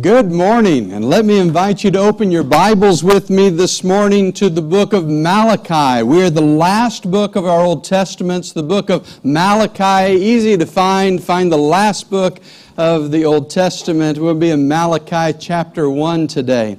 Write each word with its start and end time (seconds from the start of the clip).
Good 0.00 0.30
morning, 0.30 0.92
and 0.92 1.04
let 1.04 1.24
me 1.24 1.38
invite 1.38 1.82
you 1.82 1.90
to 1.90 1.98
open 1.98 2.30
your 2.30 2.44
Bibles 2.44 3.02
with 3.02 3.28
me 3.28 3.50
this 3.50 3.82
morning 3.82 4.32
to 4.34 4.48
the 4.48 4.62
book 4.62 4.92
of 4.92 5.08
Malachi. 5.08 6.04
We 6.04 6.22
are 6.22 6.30
the 6.30 6.40
last 6.40 7.10
book 7.10 7.34
of 7.34 7.44
our 7.44 7.60
Old 7.60 7.84
Testaments, 7.84 8.52
the 8.52 8.62
book 8.62 8.90
of 8.90 9.22
Malachi. 9.24 10.14
Easy 10.14 10.56
to 10.56 10.66
find. 10.66 11.22
Find 11.22 11.52
the 11.52 11.58
last 11.58 12.08
book 12.08 12.38
of 12.76 13.10
the 13.10 13.24
Old 13.24 13.50
Testament. 13.50 14.18
We'll 14.18 14.36
be 14.36 14.50
in 14.50 14.68
Malachi 14.68 15.36
chapter 15.38 15.90
1 15.90 16.28
today. 16.28 16.78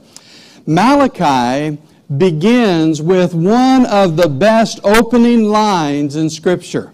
Malachi 0.65 1.77
begins 2.17 3.01
with 3.01 3.35
one 3.35 3.85
of 3.85 4.15
the 4.15 4.29
best 4.29 4.79
opening 4.83 5.49
lines 5.49 6.15
in 6.15 6.29
Scripture. 6.29 6.93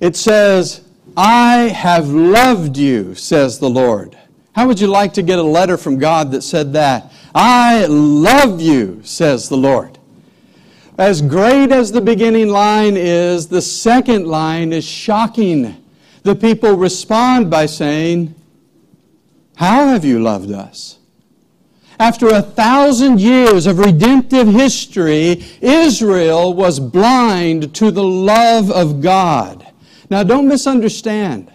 It 0.00 0.16
says, 0.16 0.82
I 1.16 1.70
have 1.74 2.08
loved 2.08 2.76
you, 2.76 3.14
says 3.14 3.58
the 3.58 3.70
Lord. 3.70 4.18
How 4.54 4.68
would 4.68 4.80
you 4.80 4.86
like 4.86 5.12
to 5.14 5.22
get 5.22 5.38
a 5.38 5.42
letter 5.42 5.76
from 5.76 5.98
God 5.98 6.30
that 6.30 6.42
said 6.42 6.72
that? 6.74 7.12
I 7.34 7.86
love 7.86 8.60
you, 8.60 9.00
says 9.02 9.48
the 9.48 9.56
Lord. 9.56 9.98
As 10.96 11.20
great 11.20 11.72
as 11.72 11.90
the 11.90 12.00
beginning 12.00 12.48
line 12.48 12.96
is, 12.96 13.48
the 13.48 13.60
second 13.60 14.28
line 14.28 14.72
is 14.72 14.84
shocking. 14.84 15.82
The 16.22 16.36
people 16.36 16.76
respond 16.76 17.50
by 17.50 17.66
saying, 17.66 18.32
How 19.56 19.88
have 19.88 20.04
you 20.04 20.20
loved 20.20 20.52
us? 20.52 20.98
After 21.98 22.28
a 22.28 22.42
thousand 22.42 23.20
years 23.20 23.66
of 23.66 23.80
redemptive 23.80 24.46
history, 24.46 25.44
Israel 25.60 26.54
was 26.54 26.78
blind 26.78 27.74
to 27.74 27.90
the 27.90 28.04
love 28.04 28.70
of 28.70 29.00
God. 29.00 29.66
Now, 30.10 30.22
don't 30.22 30.46
misunderstand. 30.46 31.50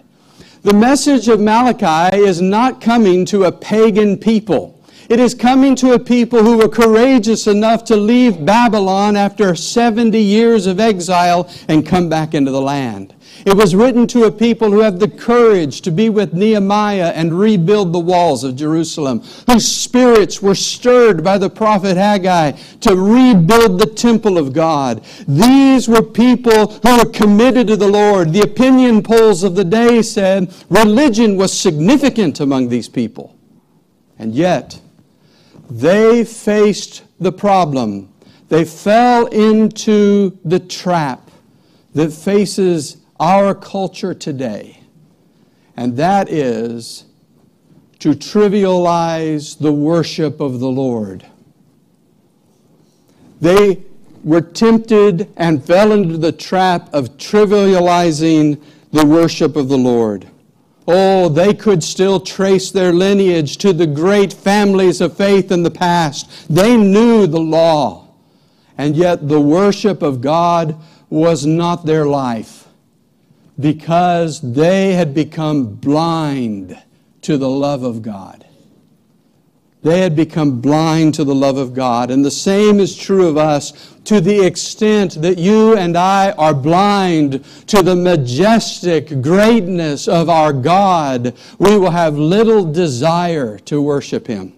The 0.62 0.74
message 0.74 1.28
of 1.28 1.40
Malachi 1.40 2.18
is 2.18 2.42
not 2.42 2.82
coming 2.82 3.24
to 3.26 3.44
a 3.44 3.52
pagan 3.52 4.18
people. 4.18 4.78
It 5.08 5.18
is 5.18 5.34
coming 5.34 5.74
to 5.76 5.94
a 5.94 5.98
people 5.98 6.42
who 6.42 6.58
were 6.58 6.68
courageous 6.68 7.46
enough 7.46 7.82
to 7.84 7.96
leave 7.96 8.44
Babylon 8.44 9.16
after 9.16 9.54
70 9.54 10.20
years 10.20 10.66
of 10.66 10.78
exile 10.78 11.50
and 11.68 11.86
come 11.86 12.10
back 12.10 12.34
into 12.34 12.50
the 12.50 12.60
land. 12.60 13.14
It 13.46 13.56
was 13.56 13.74
written 13.74 14.06
to 14.08 14.24
a 14.24 14.32
people 14.32 14.70
who 14.70 14.80
have 14.80 14.98
the 14.98 15.08
courage 15.08 15.80
to 15.82 15.90
be 15.90 16.10
with 16.10 16.34
Nehemiah 16.34 17.12
and 17.14 17.38
rebuild 17.38 17.92
the 17.92 17.98
walls 17.98 18.44
of 18.44 18.56
Jerusalem, 18.56 19.22
whose 19.50 19.66
spirits 19.66 20.42
were 20.42 20.54
stirred 20.54 21.24
by 21.24 21.38
the 21.38 21.48
prophet 21.48 21.96
Haggai 21.96 22.52
to 22.80 22.96
rebuild 22.96 23.78
the 23.78 23.92
temple 23.94 24.36
of 24.36 24.52
God. 24.52 25.02
These 25.26 25.88
were 25.88 26.02
people 26.02 26.68
who 26.68 26.98
were 26.98 27.10
committed 27.10 27.68
to 27.68 27.76
the 27.76 27.88
Lord. 27.88 28.32
The 28.32 28.42
opinion 28.42 29.02
polls 29.02 29.42
of 29.42 29.54
the 29.54 29.64
day 29.64 30.02
said 30.02 30.54
religion 30.68 31.36
was 31.36 31.58
significant 31.58 32.40
among 32.40 32.68
these 32.68 32.88
people. 32.88 33.36
And 34.18 34.34
yet, 34.34 34.78
they 35.70 36.24
faced 36.24 37.04
the 37.18 37.32
problem. 37.32 38.12
They 38.48 38.64
fell 38.64 39.26
into 39.26 40.38
the 40.44 40.58
trap 40.58 41.30
that 41.94 42.12
faces 42.12 42.99
our 43.20 43.54
culture 43.54 44.14
today, 44.14 44.80
and 45.76 45.94
that 45.98 46.30
is 46.30 47.04
to 47.98 48.12
trivialize 48.12 49.58
the 49.58 49.72
worship 49.72 50.40
of 50.40 50.58
the 50.58 50.68
Lord. 50.68 51.26
They 53.42 53.82
were 54.24 54.40
tempted 54.40 55.30
and 55.36 55.62
fell 55.62 55.92
into 55.92 56.16
the 56.16 56.32
trap 56.32 56.88
of 56.94 57.18
trivializing 57.18 58.62
the 58.90 59.04
worship 59.04 59.54
of 59.54 59.68
the 59.68 59.78
Lord. 59.78 60.26
Oh, 60.88 61.28
they 61.28 61.52
could 61.52 61.84
still 61.84 62.20
trace 62.20 62.70
their 62.70 62.92
lineage 62.92 63.58
to 63.58 63.74
the 63.74 63.86
great 63.86 64.32
families 64.32 65.02
of 65.02 65.16
faith 65.16 65.52
in 65.52 65.62
the 65.62 65.70
past. 65.70 66.48
They 66.52 66.74
knew 66.74 67.26
the 67.26 67.38
law, 67.38 68.08
and 68.78 68.96
yet 68.96 69.28
the 69.28 69.40
worship 69.40 70.00
of 70.00 70.22
God 70.22 70.74
was 71.10 71.44
not 71.44 71.84
their 71.84 72.06
life 72.06 72.59
because 73.60 74.40
they 74.40 74.92
had 74.94 75.14
become 75.14 75.74
blind 75.74 76.76
to 77.22 77.36
the 77.36 77.48
love 77.48 77.82
of 77.82 78.02
God. 78.02 78.46
They 79.82 80.00
had 80.00 80.14
become 80.14 80.60
blind 80.60 81.14
to 81.14 81.24
the 81.24 81.34
love 81.34 81.56
of 81.56 81.72
God. 81.72 82.10
And 82.10 82.22
the 82.22 82.30
same 82.30 82.80
is 82.80 82.96
true 82.96 83.26
of 83.28 83.38
us 83.38 83.94
to 84.04 84.20
the 84.20 84.44
extent 84.44 85.22
that 85.22 85.38
you 85.38 85.76
and 85.76 85.96
I 85.96 86.32
are 86.32 86.52
blind 86.52 87.44
to 87.68 87.82
the 87.82 87.96
majestic 87.96 89.22
greatness 89.22 90.06
of 90.06 90.28
our 90.28 90.52
God, 90.52 91.34
we 91.58 91.78
will 91.78 91.90
have 91.90 92.18
little 92.18 92.70
desire 92.70 93.58
to 93.60 93.80
worship 93.80 94.26
Him. 94.26 94.52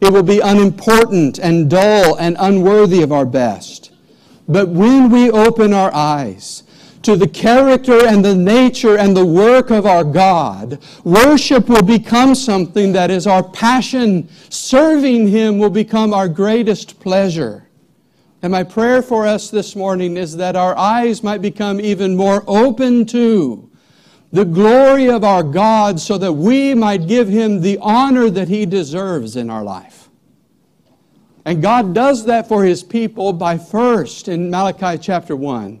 It 0.00 0.12
will 0.12 0.22
be 0.22 0.38
unimportant 0.38 1.40
and 1.40 1.68
dull 1.68 2.16
and 2.16 2.36
unworthy 2.38 3.02
of 3.02 3.10
our 3.10 3.26
best. 3.26 3.90
But 4.46 4.68
when 4.68 5.10
we 5.10 5.30
open 5.30 5.72
our 5.72 5.92
eyes, 5.92 6.62
to 7.08 7.16
the 7.16 7.26
character 7.26 8.06
and 8.06 8.22
the 8.22 8.34
nature 8.34 8.98
and 8.98 9.16
the 9.16 9.24
work 9.24 9.70
of 9.70 9.86
our 9.86 10.04
God, 10.04 10.78
worship 11.04 11.66
will 11.66 11.82
become 11.82 12.34
something 12.34 12.92
that 12.92 13.10
is 13.10 13.26
our 13.26 13.42
passion. 13.42 14.28
Serving 14.50 15.26
Him 15.26 15.58
will 15.58 15.70
become 15.70 16.12
our 16.12 16.28
greatest 16.28 17.00
pleasure. 17.00 17.66
And 18.42 18.52
my 18.52 18.62
prayer 18.62 19.00
for 19.00 19.26
us 19.26 19.48
this 19.48 19.74
morning 19.74 20.18
is 20.18 20.36
that 20.36 20.54
our 20.54 20.76
eyes 20.76 21.22
might 21.22 21.40
become 21.40 21.80
even 21.80 22.14
more 22.14 22.44
open 22.46 23.06
to 23.06 23.70
the 24.30 24.44
glory 24.44 25.08
of 25.08 25.24
our 25.24 25.42
God 25.42 25.98
so 25.98 26.18
that 26.18 26.34
we 26.34 26.74
might 26.74 27.08
give 27.08 27.26
Him 27.26 27.62
the 27.62 27.78
honor 27.80 28.28
that 28.28 28.48
He 28.48 28.66
deserves 28.66 29.34
in 29.34 29.48
our 29.48 29.64
life. 29.64 30.10
And 31.46 31.62
God 31.62 31.94
does 31.94 32.26
that 32.26 32.48
for 32.48 32.64
His 32.64 32.82
people 32.82 33.32
by 33.32 33.56
first, 33.56 34.28
in 34.28 34.50
Malachi 34.50 34.98
chapter 34.98 35.34
1, 35.34 35.80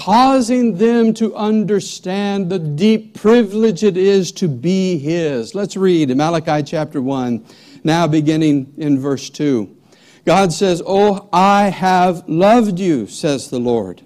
causing 0.00 0.78
them 0.78 1.12
to 1.12 1.36
understand 1.36 2.48
the 2.48 2.58
deep 2.58 3.12
privilege 3.12 3.84
it 3.84 3.98
is 3.98 4.32
to 4.32 4.48
be 4.48 4.96
His. 4.96 5.54
Let's 5.54 5.76
read 5.76 6.16
Malachi 6.16 6.62
chapter 6.62 7.02
1, 7.02 7.44
now 7.84 8.06
beginning 8.06 8.72
in 8.78 8.98
verse 8.98 9.28
2. 9.28 9.76
God 10.24 10.54
says, 10.54 10.82
Oh, 10.86 11.28
I 11.34 11.68
have 11.68 12.26
loved 12.26 12.78
you, 12.78 13.08
says 13.08 13.50
the 13.50 13.58
Lord. 13.58 14.00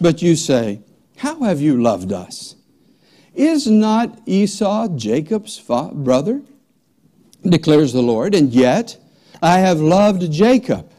But 0.00 0.20
you 0.20 0.34
say, 0.34 0.80
How 1.18 1.40
have 1.44 1.60
you 1.60 1.80
loved 1.80 2.12
us? 2.12 2.56
Is 3.32 3.68
not 3.68 4.18
Esau 4.26 4.88
Jacob's 4.96 5.60
brother? 5.60 6.42
Declares 7.44 7.92
the 7.92 8.02
Lord. 8.02 8.34
And 8.34 8.52
yet 8.52 8.96
I 9.40 9.60
have 9.60 9.78
loved 9.78 10.32
Jacob, 10.32 10.90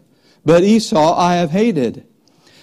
but 0.46 0.64
Esau 0.64 1.18
I 1.18 1.36
have 1.36 1.52
hated. 1.52 2.07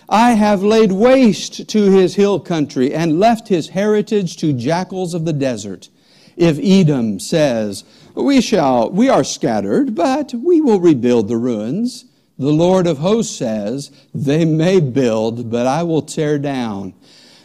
I 0.09 0.32
have 0.32 0.62
laid 0.62 0.92
waste 0.92 1.69
to 1.69 1.91
his 1.91 2.15
hill 2.15 2.38
country 2.41 2.94
and 2.94 3.19
left 3.19 3.48
his 3.48 3.69
heritage 3.69 4.37
to 4.38 4.53
jackals 4.53 5.15
of 5.15 5.25
the 5.25 5.32
desert. 5.32 5.88
If 6.37 6.59
Edom 6.59 7.20
says, 7.20 7.84
we 8.15 8.41
shall, 8.41 8.91
we 8.91 9.09
are 9.09 9.25
scattered, 9.25 9.94
but 9.94 10.34
we 10.34 10.60
will 10.60 10.81
rebuild 10.81 11.28
the 11.28 11.37
ruins. 11.37 12.04
The 12.38 12.53
Lord 12.53 12.87
of 12.87 12.98
hosts 12.98 13.37
says, 13.37 13.91
they 14.12 14.44
may 14.44 14.81
build, 14.81 15.50
but 15.50 15.66
I 15.66 15.84
will 15.84 16.03
tear 16.03 16.38
down. 16.38 16.94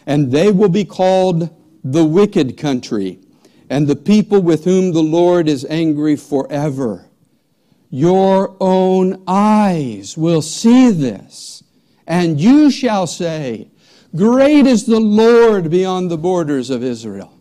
And 0.06 0.32
they 0.32 0.50
will 0.50 0.68
be 0.68 0.84
called 0.84 1.48
the 1.84 2.04
wicked 2.04 2.58
country, 2.58 3.20
and 3.70 3.86
the 3.86 3.96
people 3.96 4.40
with 4.40 4.64
whom 4.64 4.92
the 4.92 5.02
Lord 5.02 5.48
is 5.48 5.64
angry 5.66 6.16
forever. 6.16 7.06
Your 7.88 8.56
own 8.60 9.22
eyes 9.26 10.16
will 10.16 10.42
see 10.42 10.90
this 10.90 11.62
and 12.10 12.40
you 12.40 12.72
shall 12.72 13.06
say, 13.06 13.68
Great 14.16 14.66
is 14.66 14.84
the 14.84 14.98
Lord 14.98 15.70
beyond 15.70 16.10
the 16.10 16.18
borders 16.18 16.68
of 16.68 16.82
Israel. 16.82 17.32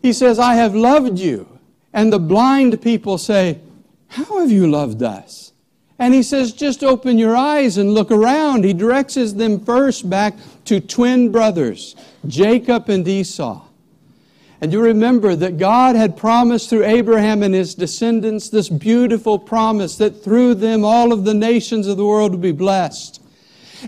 He 0.00 0.12
says, 0.12 0.38
I 0.38 0.54
have 0.54 0.76
loved 0.76 1.18
you. 1.18 1.58
And 1.92 2.12
the 2.12 2.20
blind 2.20 2.80
people 2.80 3.18
say, 3.18 3.58
How 4.06 4.38
have 4.38 4.52
you 4.52 4.70
loved 4.70 5.02
us? 5.02 5.52
And 5.98 6.14
he 6.14 6.22
says, 6.22 6.52
Just 6.52 6.84
open 6.84 7.18
your 7.18 7.34
eyes 7.34 7.78
and 7.78 7.94
look 7.94 8.12
around. 8.12 8.64
He 8.64 8.72
directs 8.72 9.16
them 9.16 9.58
first 9.58 10.08
back 10.08 10.34
to 10.66 10.78
twin 10.78 11.32
brothers, 11.32 11.96
Jacob 12.28 12.88
and 12.88 13.08
Esau. 13.08 13.65
And 14.60 14.72
you 14.72 14.80
remember 14.80 15.36
that 15.36 15.58
God 15.58 15.96
had 15.96 16.16
promised 16.16 16.70
through 16.70 16.84
Abraham 16.84 17.42
and 17.42 17.54
his 17.54 17.74
descendants 17.74 18.48
this 18.48 18.70
beautiful 18.70 19.38
promise 19.38 19.96
that 19.96 20.24
through 20.24 20.54
them 20.54 20.84
all 20.84 21.12
of 21.12 21.24
the 21.24 21.34
nations 21.34 21.86
of 21.86 21.98
the 21.98 22.06
world 22.06 22.32
would 22.32 22.40
be 22.40 22.52
blessed. 22.52 23.22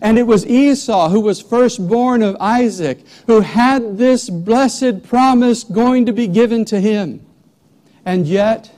And 0.03 0.19
it 0.19 0.27
was 0.27 0.47
Esau, 0.47 1.09
who 1.09 1.21
was 1.21 1.41
firstborn 1.41 2.23
of 2.23 2.37
Isaac, 2.39 3.01
who 3.27 3.41
had 3.41 3.97
this 3.97 4.29
blessed 4.29 5.03
promise 5.05 5.65
going 5.65 6.05
to 6.05 6.13
be 6.13 6.27
given 6.27 6.67
to 6.67 6.81
him. 6.81 7.25
And 8.05 8.27
yet, 8.27 8.71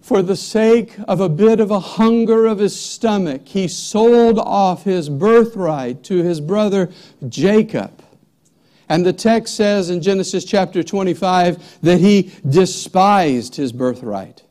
for 0.00 0.22
the 0.22 0.36
sake 0.36 0.94
of 1.06 1.20
a 1.20 1.28
bit 1.28 1.60
of 1.60 1.70
a 1.70 1.80
hunger 1.80 2.46
of 2.46 2.58
his 2.58 2.78
stomach, 2.78 3.42
he 3.44 3.68
sold 3.68 4.38
off 4.38 4.84
his 4.84 5.10
birthright 5.10 6.02
to 6.04 6.22
his 6.22 6.40
brother 6.40 6.90
Jacob 7.28 7.95
And 8.88 9.04
the 9.04 9.12
text 9.12 9.56
says 9.56 9.90
in 9.90 10.00
Genesis 10.00 10.44
chapter 10.44 10.82
25 10.82 11.80
that 11.82 11.98
he 11.98 12.32
despised 12.48 13.56
his 13.56 13.72
birthright. 13.72 14.44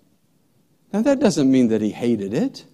Now, 0.92 1.02
that 1.02 1.20
doesn't 1.20 1.52
mean 1.52 1.70
that 1.70 1.82
he 1.82 1.92
hated 1.92 2.34
it. 2.34 2.66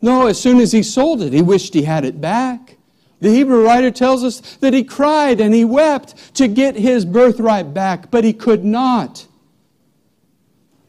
No, 0.00 0.26
as 0.26 0.38
soon 0.40 0.60
as 0.60 0.72
he 0.72 0.82
sold 0.82 1.22
it, 1.22 1.32
he 1.32 1.42
wished 1.42 1.72
he 1.72 1.82
had 1.82 2.04
it 2.04 2.20
back. 2.20 2.76
The 3.20 3.30
Hebrew 3.30 3.64
writer 3.64 3.90
tells 3.90 4.22
us 4.22 4.40
that 4.56 4.74
he 4.74 4.84
cried 4.84 5.40
and 5.40 5.54
he 5.54 5.64
wept 5.64 6.34
to 6.34 6.46
get 6.46 6.76
his 6.76 7.06
birthright 7.06 7.72
back, 7.72 8.10
but 8.10 8.22
he 8.22 8.34
could 8.34 8.64
not. 8.64 9.26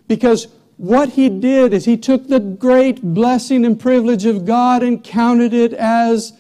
Because 0.07 0.47
what 0.77 1.09
he 1.09 1.29
did 1.29 1.73
is 1.73 1.85
he 1.85 1.95
took 1.95 2.27
the 2.27 2.41
great 2.41 3.01
blessing 3.01 3.65
and 3.65 3.79
privilege 3.79 4.25
of 4.25 4.45
God 4.45 4.83
and 4.83 5.01
counted 5.03 5.53
it 5.53 5.71
as 5.71 6.33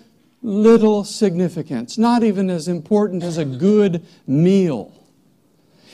little 0.45 1.03
significance, 1.03 1.97
not 1.97 2.23
even 2.23 2.49
as 2.49 2.67
important 2.67 3.23
as 3.23 3.37
a 3.37 3.45
good 3.45 4.05
meal. 4.27 4.91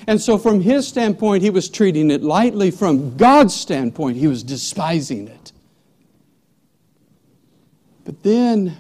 And 0.08 0.20
so, 0.20 0.38
from 0.38 0.62
his 0.62 0.88
standpoint, 0.88 1.44
he 1.44 1.50
was 1.50 1.70
treating 1.70 2.12
it 2.12 2.24
lightly. 2.24 2.72
From 2.72 3.18
God's 3.18 3.54
standpoint, 3.54 4.18
he 4.18 4.28
was 4.28 4.44
despising 4.44 5.28
it. 5.28 5.52
But 8.04 8.24
then, 8.24 8.78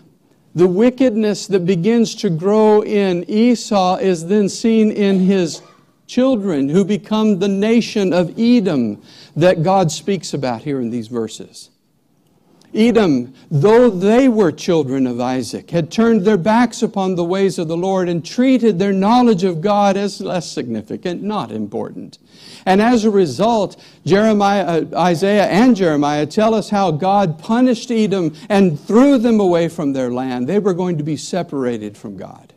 the 0.55 0.67
wickedness 0.67 1.47
that 1.47 1.65
begins 1.65 2.15
to 2.15 2.29
grow 2.29 2.83
in 2.83 3.23
Esau 3.29 3.97
is 3.97 4.25
then 4.25 4.49
seen 4.49 4.91
in 4.91 5.19
his 5.19 5.61
children 6.07 6.67
who 6.67 6.83
become 6.83 7.39
the 7.39 7.47
nation 7.47 8.11
of 8.11 8.37
Edom 8.37 9.01
that 9.35 9.63
God 9.63 9.91
speaks 9.91 10.33
about 10.33 10.61
here 10.63 10.81
in 10.81 10.89
these 10.89 11.07
verses. 11.07 11.70
Edom, 12.73 13.33
though 13.49 13.89
they 13.89 14.29
were 14.29 14.51
children 14.51 15.05
of 15.05 15.19
Isaac, 15.19 15.71
had 15.71 15.91
turned 15.91 16.25
their 16.25 16.37
backs 16.37 16.81
upon 16.81 17.15
the 17.15 17.23
ways 17.23 17.59
of 17.59 17.67
the 17.67 17.77
Lord 17.77 18.07
and 18.07 18.25
treated 18.25 18.79
their 18.79 18.93
knowledge 18.93 19.43
of 19.43 19.61
God 19.61 19.97
as 19.97 20.21
less 20.21 20.49
significant, 20.49 21.21
not 21.21 21.51
important. 21.51 22.17
And 22.65 22.81
as 22.81 23.03
a 23.03 23.11
result, 23.11 23.81
Jeremiah, 24.05 24.63
uh, 24.63 24.97
Isaiah 24.97 25.47
and 25.47 25.75
Jeremiah 25.75 26.25
tell 26.25 26.53
us 26.53 26.69
how 26.69 26.91
God 26.91 27.39
punished 27.39 27.91
Edom 27.91 28.35
and 28.49 28.79
threw 28.79 29.17
them 29.17 29.39
away 29.39 29.67
from 29.67 29.93
their 29.93 30.11
land. 30.11 30.47
They 30.47 30.59
were 30.59 30.73
going 30.73 30.97
to 30.97 31.03
be 31.03 31.17
separated 31.17 31.97
from 31.97 32.17
God. 32.17 32.53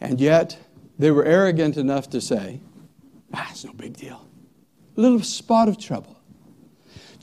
And 0.00 0.20
yet, 0.20 0.58
they 0.98 1.10
were 1.10 1.24
arrogant 1.24 1.76
enough 1.76 2.08
to 2.10 2.20
say, 2.20 2.60
ah, 3.34 3.48
it's 3.50 3.64
no 3.64 3.72
big 3.72 3.96
deal. 3.96 4.26
A 4.96 5.00
little 5.00 5.22
spot 5.22 5.68
of 5.68 5.78
trouble. 5.78 6.15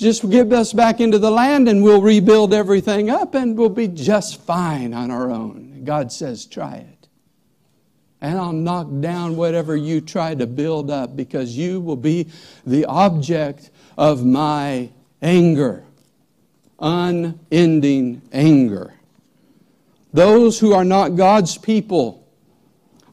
Just 0.04 0.30
give 0.30 0.52
us 0.52 0.74
back 0.74 1.00
into 1.00 1.18
the 1.18 1.32
land 1.32 1.70
and 1.70 1.82
we'll 1.82 2.02
rebuild 2.02 2.54
everything 2.54 3.10
up 3.10 3.36
and 3.36 3.58
we'll 3.58 3.70
be 3.70 3.88
just 3.88 4.42
fine 4.42 4.94
on 4.94 5.10
our 5.10 5.32
own. 5.32 5.86
God 5.86 6.12
says, 6.12 6.46
try 6.46 6.76
it. 6.76 7.08
And 8.20 8.38
I'll 8.38 8.52
knock 8.52 8.90
down 9.00 9.38
whatever 9.38 9.78
you 9.78 10.02
try 10.02 10.36
to 10.36 10.46
build 10.46 10.92
up 10.92 11.16
because 11.16 11.56
you 11.56 11.80
will 11.80 11.96
be 11.96 12.28
the 12.66 12.84
object 12.84 13.70
of 13.98 14.26
my 14.26 14.90
anger. 15.22 15.86
Unending 16.80 18.24
anger. 18.34 18.96
Those 20.12 20.60
who 20.60 20.74
are 20.74 20.84
not 20.84 21.16
God's 21.16 21.58
people 21.58 22.23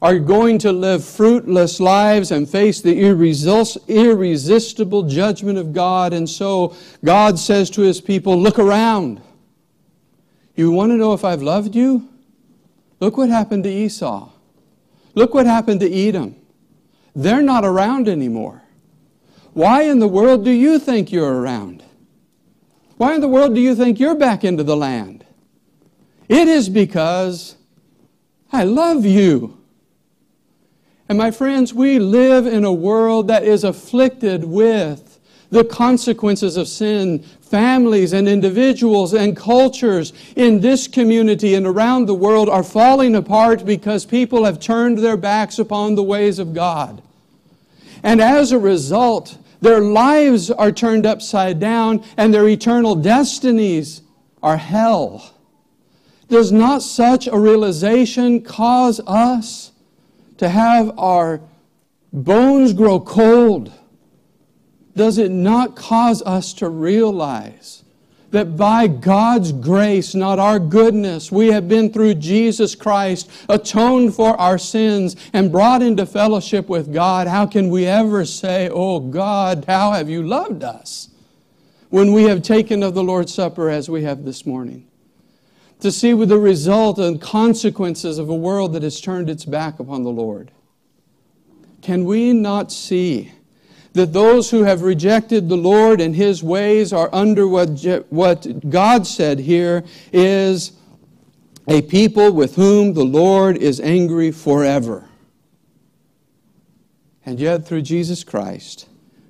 are 0.01 0.17
going 0.17 0.57
to 0.57 0.71
live 0.71 1.05
fruitless 1.05 1.79
lives 1.79 2.31
and 2.31 2.49
face 2.49 2.81
the 2.81 3.01
irresistible 3.01 5.03
judgment 5.03 5.59
of 5.59 5.73
God. 5.73 6.11
And 6.11 6.27
so 6.27 6.75
God 7.05 7.37
says 7.37 7.69
to 7.71 7.81
his 7.81 8.01
people, 8.01 8.35
Look 8.35 8.57
around. 8.57 9.21
You 10.55 10.71
want 10.71 10.91
to 10.91 10.97
know 10.97 11.13
if 11.13 11.23
I've 11.23 11.43
loved 11.43 11.75
you? 11.75 12.07
Look 12.99 13.17
what 13.17 13.29
happened 13.29 13.63
to 13.63 13.69
Esau. 13.69 14.29
Look 15.13 15.33
what 15.33 15.45
happened 15.45 15.81
to 15.81 15.91
Edom. 15.91 16.35
They're 17.15 17.41
not 17.41 17.65
around 17.65 18.07
anymore. 18.07 18.61
Why 19.53 19.83
in 19.83 19.99
the 19.99 20.07
world 20.07 20.45
do 20.45 20.51
you 20.51 20.79
think 20.79 21.11
you're 21.11 21.41
around? 21.41 21.83
Why 22.97 23.15
in 23.15 23.21
the 23.21 23.27
world 23.27 23.55
do 23.55 23.61
you 23.61 23.75
think 23.75 23.99
you're 23.99 24.15
back 24.15 24.43
into 24.43 24.63
the 24.63 24.77
land? 24.77 25.25
It 26.29 26.47
is 26.47 26.69
because 26.69 27.57
I 28.53 28.63
love 28.63 29.05
you. 29.05 29.60
And 31.11 31.17
my 31.17 31.29
friends, 31.29 31.73
we 31.73 31.99
live 31.99 32.47
in 32.47 32.63
a 32.63 32.71
world 32.71 33.27
that 33.27 33.43
is 33.43 33.65
afflicted 33.65 34.45
with 34.45 35.19
the 35.49 35.65
consequences 35.65 36.55
of 36.55 36.69
sin. 36.69 37.19
Families 37.41 38.13
and 38.13 38.29
individuals 38.29 39.13
and 39.13 39.35
cultures 39.35 40.13
in 40.37 40.61
this 40.61 40.87
community 40.87 41.53
and 41.53 41.67
around 41.67 42.05
the 42.05 42.13
world 42.13 42.47
are 42.47 42.63
falling 42.63 43.13
apart 43.13 43.65
because 43.65 44.05
people 44.05 44.45
have 44.45 44.61
turned 44.61 44.99
their 44.99 45.17
backs 45.17 45.59
upon 45.59 45.95
the 45.95 46.01
ways 46.01 46.39
of 46.39 46.53
God. 46.53 47.01
And 48.03 48.21
as 48.21 48.53
a 48.53 48.57
result, 48.57 49.37
their 49.59 49.81
lives 49.81 50.49
are 50.49 50.71
turned 50.71 51.05
upside 51.05 51.59
down 51.59 52.05
and 52.15 52.33
their 52.33 52.47
eternal 52.47 52.95
destinies 52.95 54.01
are 54.41 54.55
hell. 54.55 55.33
Does 56.29 56.53
not 56.53 56.81
such 56.81 57.27
a 57.27 57.37
realization 57.37 58.41
cause 58.43 59.01
us 59.05 59.70
to 60.41 60.49
have 60.49 60.97
our 60.97 61.39
bones 62.11 62.73
grow 62.73 62.99
cold, 62.99 63.71
does 64.95 65.19
it 65.19 65.29
not 65.29 65.75
cause 65.75 66.23
us 66.23 66.51
to 66.53 66.67
realize 66.67 67.83
that 68.31 68.57
by 68.57 68.87
God's 68.87 69.51
grace, 69.51 70.15
not 70.15 70.39
our 70.39 70.57
goodness, 70.57 71.31
we 71.31 71.49
have 71.49 71.69
been 71.69 71.93
through 71.93 72.15
Jesus 72.15 72.73
Christ, 72.73 73.29
atoned 73.49 74.15
for 74.15 74.35
our 74.37 74.57
sins, 74.57 75.15
and 75.31 75.51
brought 75.51 75.83
into 75.83 76.07
fellowship 76.07 76.67
with 76.67 76.91
God? 76.91 77.27
How 77.27 77.45
can 77.45 77.69
we 77.69 77.85
ever 77.85 78.25
say, 78.25 78.67
Oh 78.67 78.99
God, 78.99 79.65
how 79.67 79.91
have 79.91 80.09
you 80.09 80.23
loved 80.23 80.63
us? 80.63 81.09
When 81.91 82.13
we 82.13 82.23
have 82.23 82.41
taken 82.41 82.81
of 82.81 82.95
the 82.95 83.03
Lord's 83.03 83.31
Supper 83.31 83.69
as 83.69 83.91
we 83.91 84.01
have 84.05 84.25
this 84.25 84.47
morning 84.47 84.87
to 85.81 85.91
see 85.91 86.13
with 86.13 86.29
the 86.29 86.37
result 86.37 86.99
and 86.99 87.19
consequences 87.19 88.17
of 88.17 88.29
a 88.29 88.35
world 88.35 88.73
that 88.73 88.83
has 88.83 89.01
turned 89.01 89.29
its 89.29 89.45
back 89.45 89.79
upon 89.79 90.03
the 90.03 90.11
Lord. 90.11 90.51
Can 91.81 92.05
we 92.05 92.33
not 92.33 92.71
see 92.71 93.31
that 93.93 94.13
those 94.13 94.51
who 94.51 94.63
have 94.63 94.83
rejected 94.83 95.49
the 95.49 95.57
Lord 95.57 95.99
and 95.99 96.15
His 96.15 96.43
ways 96.43 96.93
are 96.93 97.09
under 97.11 97.47
what, 97.47 97.83
what 98.09 98.69
God 98.69 99.05
said 99.05 99.39
here 99.39 99.83
is 100.13 100.71
a 101.67 101.81
people 101.81 102.31
with 102.31 102.55
whom 102.55 102.93
the 102.93 103.03
Lord 103.03 103.57
is 103.57 103.79
angry 103.79 104.31
forever? 104.31 105.09
And 107.25 107.39
yet, 107.39 107.65
through 107.65 107.83
Jesus 107.83 108.23
Christ, 108.23 108.87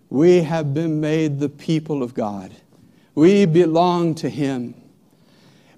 we 0.09 0.43
have 0.43 0.73
been 0.73 0.99
made 0.99 1.39
the 1.39 1.49
people 1.49 2.03
of 2.03 2.13
God. 2.13 2.51
We 3.15 3.45
belong 3.45 4.15
to 4.15 4.29
Him. 4.29 4.80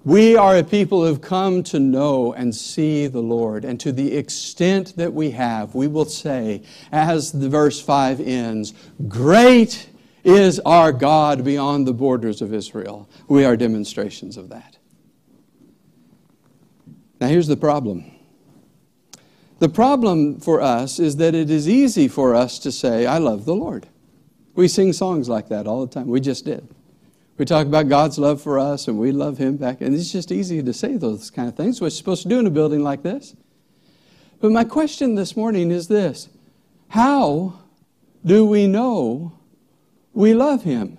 We 0.04 0.36
are 0.36 0.58
a 0.58 0.62
people 0.62 1.00
who 1.00 1.06
have 1.06 1.22
come 1.22 1.62
to 1.64 1.80
know 1.80 2.34
and 2.34 2.54
see 2.54 3.06
the 3.06 3.22
Lord. 3.22 3.64
And 3.64 3.80
to 3.80 3.90
the 3.90 4.14
extent 4.16 4.96
that 4.96 5.14
we 5.14 5.30
have, 5.30 5.74
we 5.74 5.88
will 5.88 6.04
say, 6.04 6.62
as 6.92 7.32
the 7.32 7.48
verse 7.48 7.80
5 7.80 8.20
ends, 8.20 8.74
Great 9.08 9.88
is 10.22 10.60
our 10.60 10.92
God 10.92 11.42
beyond 11.42 11.86
the 11.86 11.94
borders 11.94 12.42
of 12.42 12.52
Israel. 12.52 13.08
We 13.28 13.44
are 13.44 13.56
demonstrations 13.56 14.36
of 14.36 14.50
that. 14.50 14.76
Now, 17.20 17.28
here's 17.28 17.46
the 17.46 17.56
problem. 17.56 18.10
The 19.60 19.68
problem 19.70 20.40
for 20.40 20.60
us 20.60 20.98
is 20.98 21.16
that 21.16 21.34
it 21.34 21.48
is 21.48 21.66
easy 21.68 22.08
for 22.08 22.34
us 22.34 22.58
to 22.58 22.72
say, 22.72 23.06
I 23.06 23.18
love 23.18 23.46
the 23.46 23.54
Lord. 23.54 23.86
We 24.54 24.68
sing 24.68 24.92
songs 24.92 25.28
like 25.28 25.48
that 25.48 25.66
all 25.66 25.86
the 25.86 25.92
time. 25.92 26.08
We 26.08 26.20
just 26.20 26.44
did. 26.44 26.73
We 27.36 27.44
talk 27.44 27.66
about 27.66 27.88
God's 27.88 28.18
love 28.18 28.40
for 28.40 28.58
us 28.58 28.86
and 28.86 28.98
we 28.98 29.10
love 29.10 29.38
Him 29.38 29.56
back. 29.56 29.80
And 29.80 29.94
it's 29.94 30.12
just 30.12 30.30
easy 30.30 30.62
to 30.62 30.72
say 30.72 30.96
those 30.96 31.30
kind 31.30 31.48
of 31.48 31.56
things, 31.56 31.80
what 31.80 31.86
you're 31.86 31.90
supposed 31.90 32.22
to 32.22 32.28
do 32.28 32.38
in 32.38 32.46
a 32.46 32.50
building 32.50 32.82
like 32.82 33.02
this. 33.02 33.34
But 34.40 34.52
my 34.52 34.64
question 34.64 35.14
this 35.14 35.36
morning 35.36 35.70
is 35.70 35.88
this 35.88 36.28
How 36.88 37.60
do 38.24 38.46
we 38.46 38.66
know 38.66 39.32
we 40.12 40.34
love 40.34 40.62
Him? 40.62 40.98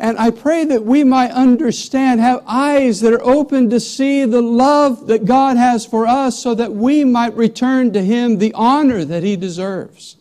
And 0.00 0.16
I 0.16 0.30
pray 0.30 0.64
that 0.64 0.84
we 0.84 1.02
might 1.02 1.32
understand, 1.32 2.20
have 2.20 2.44
eyes 2.46 3.00
that 3.00 3.12
are 3.12 3.22
open 3.22 3.68
to 3.70 3.80
see 3.80 4.24
the 4.24 4.40
love 4.40 5.08
that 5.08 5.24
God 5.24 5.56
has 5.56 5.84
for 5.84 6.06
us 6.06 6.38
so 6.38 6.54
that 6.54 6.72
we 6.72 7.04
might 7.04 7.34
return 7.34 7.92
to 7.92 8.02
Him 8.02 8.38
the 8.38 8.54
honor 8.54 9.04
that 9.04 9.24
He 9.24 9.34
deserves. 9.34 10.17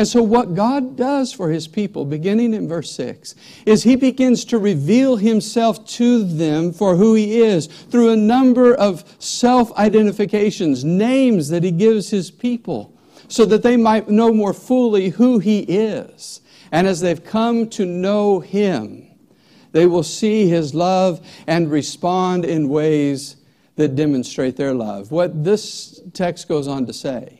And 0.00 0.08
so, 0.08 0.22
what 0.22 0.54
God 0.54 0.96
does 0.96 1.30
for 1.30 1.50
His 1.50 1.68
people, 1.68 2.06
beginning 2.06 2.54
in 2.54 2.66
verse 2.66 2.90
6, 2.92 3.34
is 3.66 3.82
He 3.82 3.96
begins 3.96 4.46
to 4.46 4.56
reveal 4.56 5.16
Himself 5.16 5.86
to 5.88 6.24
them 6.24 6.72
for 6.72 6.96
who 6.96 7.12
He 7.12 7.42
is 7.42 7.66
through 7.66 8.08
a 8.08 8.16
number 8.16 8.74
of 8.74 9.04
self 9.18 9.70
identifications, 9.76 10.86
names 10.86 11.50
that 11.50 11.62
He 11.62 11.70
gives 11.70 12.08
His 12.08 12.30
people, 12.30 12.98
so 13.28 13.44
that 13.44 13.62
they 13.62 13.76
might 13.76 14.08
know 14.08 14.32
more 14.32 14.54
fully 14.54 15.10
who 15.10 15.38
He 15.38 15.58
is. 15.64 16.40
And 16.72 16.86
as 16.86 17.02
they've 17.02 17.22
come 17.22 17.68
to 17.68 17.84
know 17.84 18.40
Him, 18.40 19.06
they 19.72 19.84
will 19.84 20.02
see 20.02 20.48
His 20.48 20.74
love 20.74 21.20
and 21.46 21.70
respond 21.70 22.46
in 22.46 22.70
ways 22.70 23.36
that 23.76 23.96
demonstrate 23.96 24.56
their 24.56 24.72
love. 24.72 25.12
What 25.12 25.44
this 25.44 26.00
text 26.14 26.48
goes 26.48 26.68
on 26.68 26.86
to 26.86 26.94
say 26.94 27.39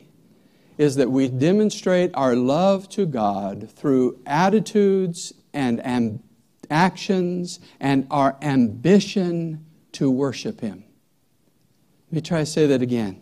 is 0.77 0.95
that 0.95 1.11
we 1.11 1.27
demonstrate 1.27 2.11
our 2.13 2.35
love 2.35 2.89
to 2.89 3.05
God 3.05 3.69
through 3.69 4.19
attitudes 4.25 5.33
and 5.53 6.21
actions 6.69 7.59
and 7.79 8.07
our 8.09 8.37
ambition 8.41 9.65
to 9.93 10.09
worship 10.09 10.61
Him. 10.61 10.83
Let 12.09 12.15
me 12.15 12.21
try 12.21 12.39
to 12.39 12.45
say 12.45 12.67
that 12.67 12.81
again. 12.81 13.21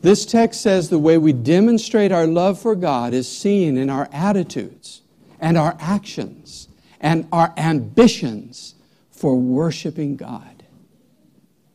This 0.00 0.26
text 0.26 0.60
says 0.60 0.88
the 0.88 0.98
way 0.98 1.16
we 1.16 1.32
demonstrate 1.32 2.10
our 2.10 2.26
love 2.26 2.60
for 2.60 2.74
God 2.74 3.14
is 3.14 3.30
seen 3.30 3.76
in 3.76 3.88
our 3.88 4.08
attitudes 4.12 5.02
and 5.40 5.56
our 5.56 5.76
actions 5.78 6.68
and 7.00 7.28
our 7.32 7.54
ambitions 7.56 8.74
for 9.10 9.36
worshiping 9.38 10.16
God. 10.16 10.64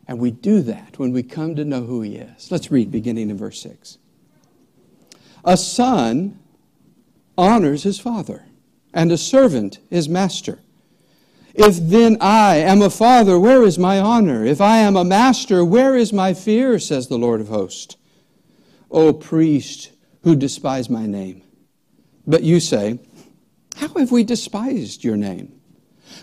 And 0.09 0.19
we 0.19 0.31
do 0.31 0.61
that 0.61 0.99
when 0.99 1.11
we 1.13 1.23
come 1.23 1.55
to 1.55 1.65
know 1.65 1.83
who 1.83 2.01
He 2.01 2.15
is. 2.17 2.51
Let's 2.51 2.71
read 2.71 2.91
beginning 2.91 3.29
in 3.29 3.37
verse 3.37 3.61
6. 3.61 3.97
A 5.47 5.55
son 5.55 6.37
honors 7.37 7.83
his 7.83 8.01
father, 8.01 8.43
and 8.93 9.13
a 9.13 9.17
servant 9.17 9.79
his 9.89 10.09
master. 10.09 10.59
If 11.53 11.77
then 11.77 12.17
I 12.19 12.57
am 12.57 12.81
a 12.81 12.89
father, 12.89 13.39
where 13.39 13.63
is 13.63 13.79
my 13.79 13.97
honor? 13.97 14.45
If 14.45 14.59
I 14.59 14.79
am 14.79 14.97
a 14.97 15.05
master, 15.05 15.63
where 15.63 15.95
is 15.95 16.11
my 16.11 16.33
fear? 16.33 16.77
says 16.79 17.07
the 17.07 17.17
Lord 17.17 17.39
of 17.39 17.47
hosts. 17.47 17.95
O 18.91 19.13
priest 19.13 19.91
who 20.23 20.35
despise 20.35 20.89
my 20.89 21.05
name. 21.05 21.41
But 22.27 22.43
you 22.43 22.59
say, 22.59 22.99
How 23.77 23.87
have 23.93 24.11
we 24.11 24.25
despised 24.25 25.05
your 25.05 25.15
name? 25.15 25.53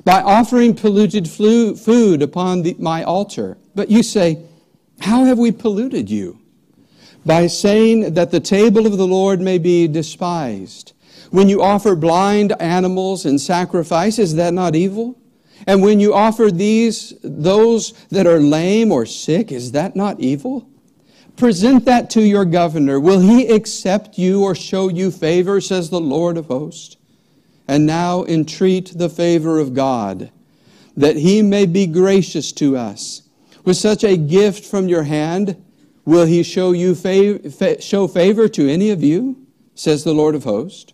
By 0.04 0.20
offering 0.20 0.74
polluted 0.74 1.30
food 1.30 2.20
upon 2.20 2.62
the, 2.62 2.76
my 2.78 3.02
altar. 3.02 3.56
But 3.74 3.90
you 3.90 4.02
say, 4.02 4.44
How 5.00 5.24
have 5.24 5.38
we 5.38 5.50
polluted 5.50 6.10
you? 6.10 6.43
By 7.26 7.46
saying 7.46 8.14
that 8.14 8.30
the 8.30 8.40
table 8.40 8.86
of 8.86 8.98
the 8.98 9.06
Lord 9.06 9.40
may 9.40 9.58
be 9.58 9.88
despised. 9.88 10.92
When 11.30 11.48
you 11.48 11.62
offer 11.62 11.96
blind 11.96 12.52
animals 12.60 13.24
in 13.24 13.38
sacrifice, 13.38 14.18
is 14.18 14.34
that 14.36 14.54
not 14.54 14.76
evil? 14.76 15.18
And 15.66 15.82
when 15.82 16.00
you 16.00 16.12
offer 16.12 16.50
these, 16.50 17.14
those 17.22 17.92
that 18.10 18.26
are 18.26 18.38
lame 18.38 18.92
or 18.92 19.06
sick, 19.06 19.50
is 19.50 19.72
that 19.72 19.96
not 19.96 20.20
evil? 20.20 20.68
Present 21.36 21.84
that 21.86 22.10
to 22.10 22.22
your 22.22 22.44
governor. 22.44 23.00
Will 23.00 23.20
he 23.20 23.48
accept 23.48 24.18
you 24.18 24.42
or 24.42 24.54
show 24.54 24.88
you 24.88 25.10
favor, 25.10 25.60
says 25.60 25.90
the 25.90 26.00
Lord 26.00 26.36
of 26.36 26.46
hosts? 26.46 26.96
And 27.66 27.86
now 27.86 28.24
entreat 28.24 28.92
the 28.96 29.08
favor 29.08 29.58
of 29.58 29.74
God, 29.74 30.30
that 30.96 31.16
he 31.16 31.40
may 31.40 31.66
be 31.66 31.86
gracious 31.86 32.52
to 32.52 32.76
us. 32.76 33.22
With 33.64 33.78
such 33.78 34.04
a 34.04 34.18
gift 34.18 34.64
from 34.64 34.86
your 34.86 35.04
hand, 35.04 35.63
will 36.04 36.26
he 36.26 36.42
show 36.42 36.72
you 36.72 36.92
fav- 36.92 37.82
show 37.82 38.06
favor 38.08 38.48
to 38.48 38.68
any 38.68 38.90
of 38.90 39.02
you, 39.02 39.36
says 39.74 40.04
the 40.04 40.14
Lord 40.14 40.34
of 40.34 40.44
hosts? 40.44 40.92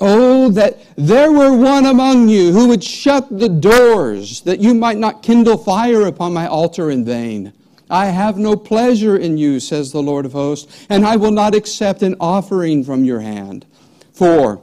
Oh, 0.00 0.50
that 0.50 0.78
there 0.96 1.30
were 1.30 1.56
one 1.56 1.86
among 1.86 2.28
you 2.28 2.52
who 2.52 2.68
would 2.68 2.82
shut 2.82 3.38
the 3.38 3.48
doors, 3.48 4.40
that 4.42 4.58
you 4.58 4.74
might 4.74 4.98
not 4.98 5.22
kindle 5.22 5.56
fire 5.56 6.06
upon 6.06 6.32
my 6.32 6.46
altar 6.46 6.90
in 6.90 7.04
vain. 7.04 7.52
I 7.88 8.06
have 8.06 8.36
no 8.36 8.56
pleasure 8.56 9.16
in 9.16 9.38
you, 9.38 9.60
says 9.60 9.92
the 9.92 10.02
Lord 10.02 10.26
of 10.26 10.32
hosts, 10.32 10.86
and 10.88 11.06
I 11.06 11.16
will 11.16 11.30
not 11.30 11.54
accept 11.54 12.02
an 12.02 12.16
offering 12.18 12.82
from 12.82 13.04
your 13.04 13.20
hand. 13.20 13.66
For 14.12 14.60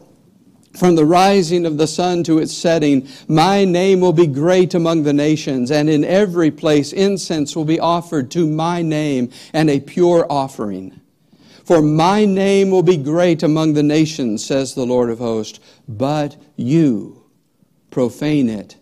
from 0.74 0.96
the 0.96 1.06
rising 1.06 1.66
of 1.66 1.78
the 1.78 1.88
sun 1.88 2.24
to 2.24 2.40
its 2.40 2.54
setting, 2.54 3.08
my 3.28 3.66
name 3.66 4.00
will 4.00 4.14
be 4.14 4.28
great 4.28 4.74
among 4.74 5.04
the 5.04 5.14
nations, 5.14 5.72
and 5.72 5.90
in 5.90 6.04
every 6.04 6.52
place 6.52 6.94
incense 6.94 7.56
will 7.56 7.66
be 7.66 7.80
offered 7.80 8.32
to 8.32 8.48
my 8.48 8.82
name 8.82 9.30
and 9.54 9.70
a 9.70 9.80
pure 9.80 10.26
offering. 10.30 11.00
For 11.66 11.82
my 11.82 12.26
name 12.26 12.72
will 12.72 12.84
be 12.84 12.98
great 12.98 13.44
among 13.44 13.74
the 13.74 13.84
nations, 13.84 14.44
says 14.44 14.74
the 14.74 14.86
Lord 14.86 15.10
of 15.10 15.20
hosts, 15.20 15.60
but 15.88 16.36
you 16.56 17.24
profane 17.90 18.50
it 18.50 18.76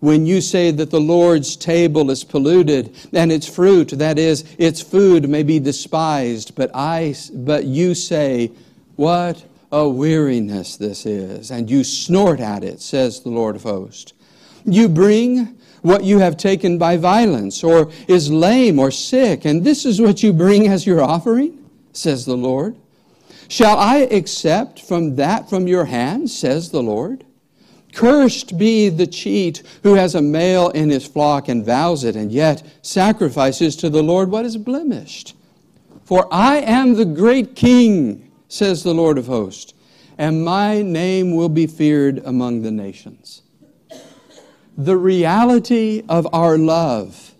when 0.00 0.24
you 0.24 0.40
say 0.40 0.70
that 0.70 0.90
the 0.90 1.00
Lord's 1.00 1.56
table 1.56 2.10
is 2.10 2.24
polluted 2.24 2.96
and 3.12 3.30
its 3.30 3.46
fruit, 3.46 3.90
that 3.90 4.18
is, 4.18 4.44
its 4.58 4.80
food 4.80 5.28
may 5.28 5.42
be 5.42 5.58
despised, 5.58 6.54
but, 6.54 6.70
I, 6.74 7.14
but 7.34 7.64
you 7.64 7.94
say, 7.94 8.50
What 8.96 9.44
a 9.72 9.88
weariness 9.88 10.76
this 10.76 11.06
is, 11.06 11.50
and 11.50 11.70
you 11.70 11.84
snort 11.84 12.40
at 12.40 12.64
it, 12.64 12.80
says 12.80 13.20
the 13.20 13.30
Lord 13.30 13.56
of 13.56 13.62
hosts. 13.62 14.12
You 14.64 14.88
bring 14.88 15.58
what 15.82 16.04
you 16.04 16.18
have 16.18 16.36
taken 16.36 16.76
by 16.76 16.96
violence, 16.96 17.64
or 17.64 17.90
is 18.08 18.30
lame 18.30 18.78
or 18.78 18.90
sick, 18.90 19.44
and 19.44 19.64
this 19.64 19.86
is 19.86 20.00
what 20.00 20.22
you 20.22 20.32
bring 20.32 20.68
as 20.68 20.86
your 20.86 21.02
offering, 21.02 21.70
says 21.92 22.26
the 22.26 22.36
Lord. 22.36 22.76
Shall 23.48 23.78
I 23.78 23.98
accept 23.98 24.80
from 24.80 25.16
that 25.16 25.48
from 25.48 25.66
your 25.66 25.86
hand, 25.86 26.30
says 26.30 26.70
the 26.70 26.82
Lord? 26.82 27.24
Cursed 27.92 28.56
be 28.56 28.88
the 28.88 29.06
cheat 29.06 29.62
who 29.82 29.94
has 29.94 30.14
a 30.14 30.22
male 30.22 30.68
in 30.68 30.90
his 30.90 31.06
flock 31.06 31.48
and 31.48 31.64
vows 31.64 32.04
it, 32.04 32.14
and 32.14 32.30
yet 32.30 32.62
sacrifices 32.82 33.74
to 33.76 33.90
the 33.90 34.02
Lord 34.02 34.30
what 34.30 34.44
is 34.44 34.56
blemished. 34.56 35.34
For 36.04 36.28
I 36.30 36.58
am 36.58 36.94
the 36.94 37.04
great 37.04 37.56
king, 37.56 38.29
says 38.50 38.82
the 38.82 38.92
Lord 38.92 39.16
of 39.16 39.26
hosts, 39.26 39.72
and 40.18 40.44
my 40.44 40.82
name 40.82 41.34
will 41.34 41.48
be 41.48 41.66
feared 41.66 42.18
among 42.24 42.62
the 42.62 42.70
nations. 42.70 43.42
The 44.76 44.96
reality 44.96 46.02
of 46.08 46.26
our 46.32 46.58
love 46.58 47.32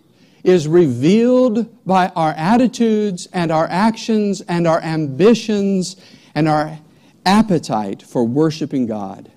is 0.43 0.67
revealed 0.67 1.85
by 1.85 2.07
our 2.15 2.31
attitudes 2.31 3.27
and 3.33 3.51
our 3.51 3.67
actions 3.67 4.41
and 4.41 4.65
our 4.65 4.81
ambitions 4.81 5.97
and 6.33 6.47
our 6.47 6.79
appetite 7.25 8.01
for 8.01 8.25
worshiping 8.25 8.87
God. 8.87 9.31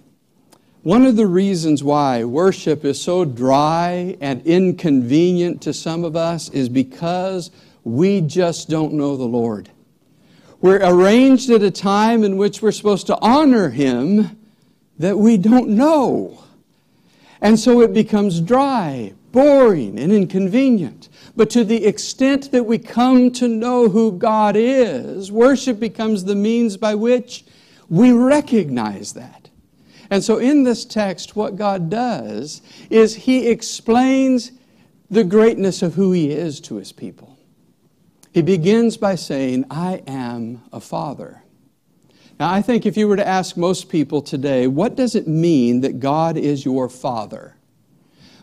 One 0.82 1.04
of 1.04 1.16
the 1.16 1.26
reasons 1.26 1.82
why 1.82 2.24
worship 2.24 2.84
is 2.84 3.00
so 3.00 3.24
dry 3.24 4.16
and 4.20 4.46
inconvenient 4.46 5.62
to 5.62 5.72
some 5.72 6.04
of 6.04 6.14
us 6.14 6.50
is 6.50 6.68
because 6.68 7.50
we 7.82 8.20
just 8.20 8.68
don't 8.68 8.92
know 8.92 9.16
the 9.16 9.24
Lord. 9.24 9.70
We're 10.64 10.82
arranged 10.82 11.50
at 11.50 11.62
a 11.62 11.70
time 11.70 12.24
in 12.24 12.38
which 12.38 12.62
we're 12.62 12.72
supposed 12.72 13.06
to 13.08 13.18
honor 13.20 13.68
Him 13.68 14.38
that 14.98 15.18
we 15.18 15.36
don't 15.36 15.68
know. 15.68 16.42
And 17.42 17.60
so 17.60 17.82
it 17.82 17.92
becomes 17.92 18.40
dry, 18.40 19.12
boring, 19.30 19.98
and 19.98 20.10
inconvenient. 20.10 21.10
But 21.36 21.50
to 21.50 21.64
the 21.64 21.84
extent 21.84 22.50
that 22.52 22.64
we 22.64 22.78
come 22.78 23.30
to 23.32 23.46
know 23.46 23.90
who 23.90 24.12
God 24.12 24.56
is, 24.56 25.30
worship 25.30 25.78
becomes 25.78 26.24
the 26.24 26.34
means 26.34 26.78
by 26.78 26.94
which 26.94 27.44
we 27.90 28.12
recognize 28.12 29.12
that. 29.12 29.50
And 30.08 30.24
so 30.24 30.38
in 30.38 30.62
this 30.62 30.86
text, 30.86 31.36
what 31.36 31.56
God 31.56 31.90
does 31.90 32.62
is 32.88 33.14
He 33.14 33.48
explains 33.48 34.50
the 35.10 35.24
greatness 35.24 35.82
of 35.82 35.92
who 35.92 36.12
He 36.12 36.30
is 36.30 36.58
to 36.60 36.76
His 36.76 36.90
people. 36.90 37.34
He 38.34 38.42
begins 38.42 38.96
by 38.96 39.14
saying, 39.14 39.64
I 39.70 40.02
am 40.08 40.60
a 40.72 40.80
father. 40.80 41.44
Now, 42.40 42.52
I 42.52 42.62
think 42.62 42.84
if 42.84 42.96
you 42.96 43.06
were 43.06 43.14
to 43.14 43.26
ask 43.26 43.56
most 43.56 43.88
people 43.88 44.20
today, 44.20 44.66
what 44.66 44.96
does 44.96 45.14
it 45.14 45.28
mean 45.28 45.82
that 45.82 46.00
God 46.00 46.36
is 46.36 46.64
your 46.64 46.88
father? 46.88 47.54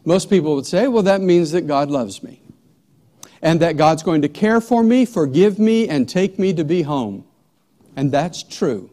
Most 0.06 0.30
people 0.30 0.56
would 0.56 0.66
say, 0.66 0.88
well, 0.88 1.04
that 1.04 1.20
means 1.20 1.52
that 1.52 1.68
God 1.68 1.90
loves 1.90 2.24
me 2.24 2.42
and 3.42 3.60
that 3.60 3.76
God's 3.76 4.02
going 4.02 4.22
to 4.22 4.30
care 4.30 4.62
for 4.62 4.82
me, 4.82 5.04
forgive 5.04 5.60
me, 5.60 5.90
and 5.90 6.08
take 6.08 6.40
me 6.40 6.54
to 6.54 6.64
be 6.64 6.84
home. 6.84 7.26
And 7.98 8.14
that's 8.14 8.44
true. 8.44 8.90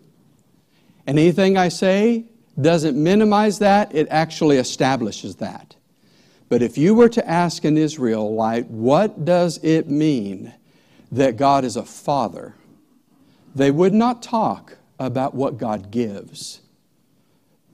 And 1.06 1.16
anything 1.16 1.56
I 1.56 1.68
say 1.68 2.24
doesn't 2.60 3.00
minimize 3.00 3.60
that, 3.60 3.94
it 3.94 4.08
actually 4.10 4.56
establishes 4.56 5.36
that. 5.36 5.76
But 6.48 6.60
if 6.60 6.76
you 6.76 6.96
were 6.96 7.08
to 7.10 7.28
ask 7.28 7.64
an 7.64 7.78
Israelite, 7.78 8.66
what 8.66 9.24
does 9.24 9.60
it 9.62 9.88
mean 9.88 10.54
that 11.10 11.36
God 11.36 11.64
is 11.64 11.76
a 11.76 11.84
father? 11.84 12.54
They 13.54 13.70
would 13.70 13.94
not 13.94 14.22
talk 14.22 14.78
about 14.98 15.34
what 15.34 15.58
God 15.58 15.90
gives, 15.90 16.60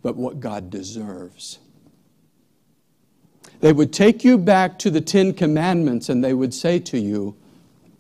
but 0.03 0.17
what 0.17 0.41
God 0.41 0.71
deserves. 0.71 1.59
They 3.61 3.73
would 3.73 3.93
take 3.93 4.25
you 4.25 4.37
back 4.39 4.79
to 4.81 4.91
the 4.91 5.01
Ten 5.01 5.33
Commandments 5.33 6.09
and 6.09 6.23
they 6.23 6.35
would 6.35 6.53
say 6.53 6.79
to 6.81 6.99
you, 6.99 7.37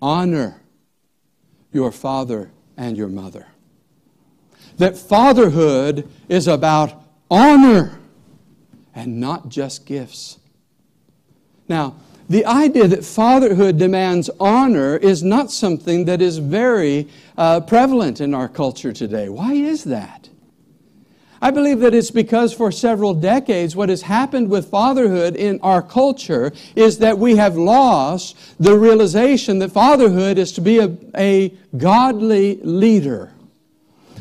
Honor 0.02 0.60
your 1.72 1.90
father 1.90 2.50
and 2.76 2.96
your 2.96 3.08
mother 3.08 3.46
that 4.78 4.96
fatherhood 4.96 6.08
is 6.28 6.48
about 6.48 7.02
honor 7.30 7.98
and 8.94 9.20
not 9.20 9.48
just 9.48 9.86
gifts. 9.86 10.38
Now, 11.68 11.96
the 12.28 12.44
idea 12.46 12.88
that 12.88 13.04
fatherhood 13.04 13.78
demands 13.78 14.30
honor 14.40 14.96
is 14.96 15.22
not 15.22 15.50
something 15.50 16.06
that 16.06 16.22
is 16.22 16.38
very 16.38 17.08
uh, 17.36 17.60
prevalent 17.60 18.20
in 18.20 18.34
our 18.34 18.48
culture 18.48 18.92
today. 18.92 19.28
Why 19.28 19.52
is 19.52 19.84
that? 19.84 20.28
I 21.42 21.50
believe 21.50 21.80
that 21.80 21.92
it's 21.92 22.10
because 22.10 22.54
for 22.54 22.72
several 22.72 23.12
decades, 23.12 23.76
what 23.76 23.90
has 23.90 24.00
happened 24.00 24.48
with 24.48 24.70
fatherhood 24.70 25.36
in 25.36 25.60
our 25.60 25.82
culture 25.82 26.52
is 26.74 26.98
that 27.00 27.18
we 27.18 27.36
have 27.36 27.56
lost 27.56 28.34
the 28.58 28.78
realization 28.78 29.58
that 29.58 29.70
fatherhood 29.70 30.38
is 30.38 30.52
to 30.52 30.62
be 30.62 30.78
a, 30.78 30.96
a 31.14 31.52
godly 31.76 32.58
leader 32.62 33.32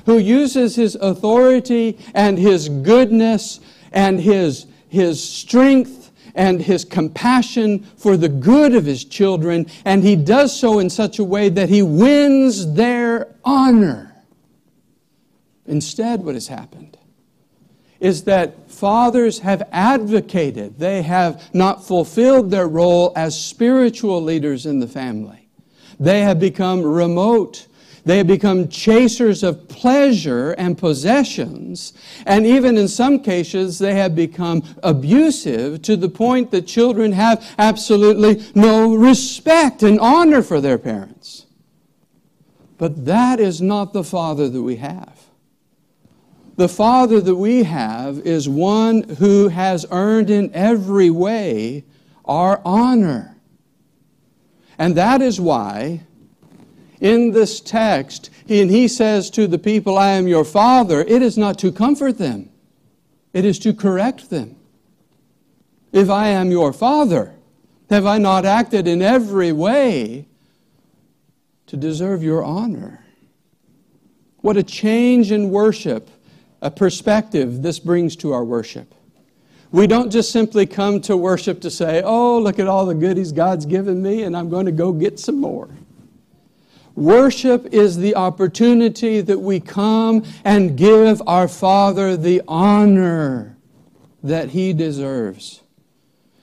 who 0.06 0.18
uses 0.18 0.76
his 0.76 0.96
authority 0.96 1.98
and 2.14 2.38
his 2.38 2.68
goodness 2.68 3.62
and 3.94 4.20
his, 4.20 4.66
his 4.90 5.24
strength 5.24 6.03
and 6.36 6.62
his 6.62 6.84
compassion 6.84 7.80
for 7.98 8.18
the 8.18 8.30
good 8.30 8.74
of 8.74 8.86
his 8.86 9.06
children, 9.06 9.68
and 9.86 10.04
he 10.04 10.16
does 10.16 10.58
so 10.58 10.80
in 10.80 10.90
such 10.90 11.20
a 11.20 11.24
way 11.24 11.50
that 11.50 11.70
he 11.70 11.82
wins 11.82 12.74
their 12.74 13.36
honor. 13.44 14.16
Instead, 15.66 16.24
what 16.24 16.34
has 16.34 16.48
happened 16.48 16.98
is 18.00 18.26
that 18.26 18.70
fathers 18.70 19.40
have 19.40 19.64
advocated, 19.72 20.78
they 20.78 21.02
have 21.02 21.42
not 21.54 21.86
fulfilled 21.86 22.52
their 22.52 22.68
role 22.68 23.14
as 23.16 23.40
spiritual 23.40 24.22
leaders 24.22 24.66
in 24.66 24.80
the 24.80 24.88
family. 24.88 25.48
They 26.00 26.22
have 26.22 26.38
become 26.38 26.82
remote. 26.82 27.68
They 28.06 28.18
have 28.18 28.28
become 28.28 28.68
chasers 28.68 29.44
of 29.44 29.70
pleasure 29.70 30.52
and 30.52 30.78
possessions. 30.78 31.94
And 32.26 32.46
even 32.46 32.78
in 32.78 32.90
some 32.90 33.20
cases, 33.20 33.80
they 33.80 33.96
have 33.96 34.14
become 34.14 34.64
abusive 34.84 35.82
to 35.84 35.96
the 35.96 36.10
point 36.10 36.52
that 36.52 36.68
children 36.68 37.14
have 37.14 37.56
absolutely 37.58 38.46
no 38.56 38.94
respect 38.96 39.84
and 39.84 40.00
honor 40.00 40.42
for 40.42 40.60
their 40.60 40.78
parents. 40.78 41.46
But 42.78 43.06
that 43.06 43.40
is 43.40 43.62
not 43.62 43.94
the 43.94 44.04
father 44.04 44.50
that 44.50 44.62
we 44.62 44.78
have. 44.78 45.24
The 46.56 46.70
Father 46.70 47.20
that 47.20 47.36
we 47.36 47.64
have 47.64 48.20
is 48.20 48.48
one 48.48 49.04
who 49.04 49.48
has 49.48 49.88
earned 49.90 50.30
in 50.30 50.54
every 50.54 51.10
way 51.10 51.84
our 52.26 52.62
honor. 52.64 53.38
And 54.78 54.96
that 54.96 55.22
is 55.22 55.42
why 55.42 56.02
in 57.04 57.32
this 57.32 57.60
text, 57.60 58.30
and 58.48 58.72
he 58.72 58.88
says 58.88 59.30
to 59.30 59.46
the 59.46 59.60
people, 59.60 59.98
I 59.98 60.12
am 60.12 60.26
your 60.26 60.46
Father, 60.46 61.02
it 61.02 61.22
is 61.22 61.38
not 61.38 61.60
to 61.60 61.72
comfort 61.72 62.18
them, 62.18 62.50
it 63.34 63.44
is 63.44 63.60
to 63.60 63.74
correct 63.74 64.30
them. 64.30 64.56
If 65.92 66.10
I 66.10 66.30
am 66.30 66.50
your 66.50 66.72
Father, 66.72 67.36
have 67.90 68.06
I 68.06 68.18
not 68.18 68.46
acted 68.46 68.88
in 68.88 69.02
every 69.02 69.52
way 69.52 70.26
to 71.68 71.78
deserve 71.78 72.24
your 72.24 72.42
honor? 72.42 73.04
What 74.38 74.56
a 74.56 74.64
change 74.64 75.32
in 75.32 75.52
worship 75.52 76.10
a 76.62 76.72
perspective 76.72 77.62
this 77.62 77.80
brings 77.80 78.16
to 78.16 78.32
our 78.32 78.46
worship. 78.46 78.96
We 79.74 79.88
don't 79.88 80.10
just 80.10 80.32
simply 80.32 80.66
come 80.66 81.02
to 81.02 81.18
worship 81.18 81.60
to 81.62 81.70
say, 81.70 82.02
oh, 82.02 82.40
look 82.40 82.60
at 82.60 82.70
all 82.70 82.86
the 82.86 82.96
goodies 82.96 83.34
God's 83.34 83.66
given 83.66 84.02
me, 84.02 84.24
and 84.24 84.38
I'm 84.38 84.50
going 84.50 84.68
to 84.68 84.72
go 84.72 84.94
get 84.94 85.20
some 85.20 85.42
more. 85.42 85.68
Worship 86.96 87.74
is 87.74 87.98
the 87.98 88.16
opportunity 88.16 89.22
that 89.22 89.40
we 89.40 89.60
come 89.60 90.24
and 90.44 90.78
give 90.78 91.22
our 91.26 91.48
Father 91.48 92.16
the 92.16 92.42
honor 92.48 93.58
that 94.22 94.50
He 94.50 94.74
deserves. 94.74 95.62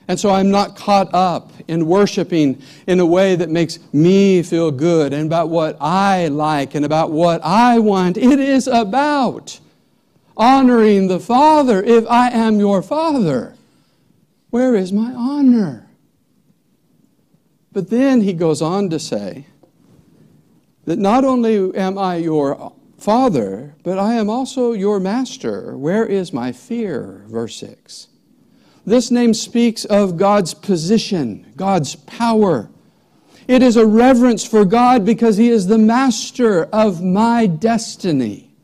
And 0.08 0.18
so 0.18 0.30
I'm 0.30 0.50
not 0.50 0.74
caught 0.74 1.14
up 1.14 1.52
in 1.68 1.86
worshiping 1.86 2.60
in 2.88 2.98
a 2.98 3.06
way 3.06 3.36
that 3.36 3.48
makes 3.48 3.78
me 3.92 4.42
feel 4.42 4.72
good 4.72 5.12
and 5.12 5.26
about 5.26 5.50
what 5.50 5.76
I 5.80 6.26
like 6.26 6.74
and 6.74 6.84
about 6.84 7.12
what 7.12 7.40
I 7.44 7.78
want. 7.78 8.16
It 8.16 8.40
is 8.40 8.66
about 8.66 9.60
honoring 10.36 11.06
the 11.06 11.20
Father. 11.20 11.80
If 11.80 12.08
I 12.08 12.30
am 12.30 12.58
your 12.58 12.82
Father, 12.82 13.54
where 14.50 14.74
is 14.74 14.92
my 14.92 15.12
honor? 15.14 15.88
But 17.72 17.90
then 17.90 18.22
he 18.22 18.32
goes 18.32 18.60
on 18.60 18.90
to 18.90 18.98
say 18.98 19.46
that 20.84 20.98
not 20.98 21.24
only 21.24 21.74
am 21.76 21.98
I 21.98 22.16
your 22.16 22.72
Father, 22.98 23.74
but 23.82 23.98
I 23.98 24.14
am 24.14 24.28
also 24.28 24.72
your 24.72 25.00
Master. 25.00 25.76
Where 25.76 26.04
is 26.06 26.32
my 26.32 26.52
fear? 26.52 27.24
Verse 27.28 27.56
6. 27.56 28.08
This 28.86 29.10
name 29.10 29.34
speaks 29.34 29.84
of 29.84 30.16
God's 30.16 30.54
position, 30.54 31.52
God's 31.56 31.96
power. 31.96 32.70
It 33.46 33.62
is 33.62 33.76
a 33.76 33.86
reverence 33.86 34.46
for 34.46 34.64
God 34.64 35.04
because 35.04 35.36
He 35.36 35.48
is 35.48 35.66
the 35.66 35.78
master 35.78 36.64
of 36.66 37.02
my 37.02 37.46
destiny. 37.46 38.54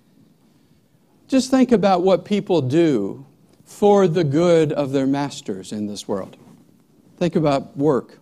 Just 1.28 1.50
think 1.50 1.72
about 1.72 2.02
what 2.02 2.24
people 2.24 2.62
do 2.62 3.26
for 3.64 4.06
the 4.06 4.24
good 4.24 4.72
of 4.72 4.92
their 4.92 5.06
masters 5.06 5.72
in 5.72 5.86
this 5.86 6.06
world. 6.06 6.36
Think 7.16 7.36
about 7.36 7.76
work. 7.76 8.18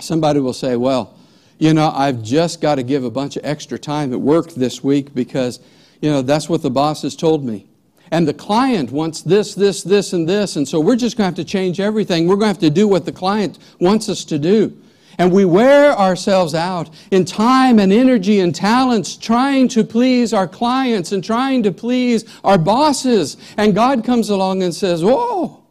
Somebody 0.00 0.40
will 0.40 0.52
say, 0.52 0.76
Well, 0.76 1.16
you 1.58 1.74
know, 1.74 1.90
I've 1.94 2.22
just 2.22 2.60
got 2.60 2.76
to 2.76 2.82
give 2.82 3.04
a 3.04 3.10
bunch 3.10 3.36
of 3.36 3.44
extra 3.44 3.78
time 3.78 4.12
at 4.12 4.20
work 4.20 4.52
this 4.52 4.82
week 4.82 5.14
because, 5.14 5.60
you 6.00 6.10
know, 6.10 6.22
that's 6.22 6.48
what 6.48 6.62
the 6.62 6.70
boss 6.70 7.02
has 7.02 7.14
told 7.14 7.44
me. 7.44 7.66
And 8.10 8.28
the 8.28 8.34
client 8.34 8.90
wants 8.90 9.22
this, 9.22 9.54
this, 9.54 9.82
this, 9.82 10.12
and 10.12 10.28
this, 10.28 10.56
and 10.56 10.68
so 10.68 10.80
we're 10.80 10.96
just 10.96 11.16
going 11.16 11.32
to 11.32 11.40
have 11.40 11.46
to 11.46 11.50
change 11.50 11.80
everything. 11.80 12.26
We're 12.26 12.36
going 12.36 12.54
to 12.54 12.54
have 12.54 12.58
to 12.58 12.70
do 12.70 12.86
what 12.86 13.06
the 13.06 13.12
client 13.12 13.58
wants 13.80 14.08
us 14.08 14.24
to 14.26 14.38
do. 14.38 14.76
And 15.18 15.32
we 15.32 15.44
wear 15.44 15.96
ourselves 15.96 16.54
out 16.54 16.90
in 17.10 17.24
time 17.24 17.78
and 17.78 17.92
energy 17.92 18.40
and 18.40 18.54
talents 18.54 19.16
trying 19.16 19.68
to 19.68 19.84
please 19.84 20.32
our 20.32 20.48
clients 20.48 21.12
and 21.12 21.22
trying 21.22 21.62
to 21.62 21.72
please 21.72 22.24
our 22.44 22.58
bosses. 22.58 23.36
And 23.56 23.74
God 23.74 24.04
comes 24.04 24.30
along 24.30 24.62
and 24.62 24.74
says, 24.74 25.04
Whoa, 25.04 25.64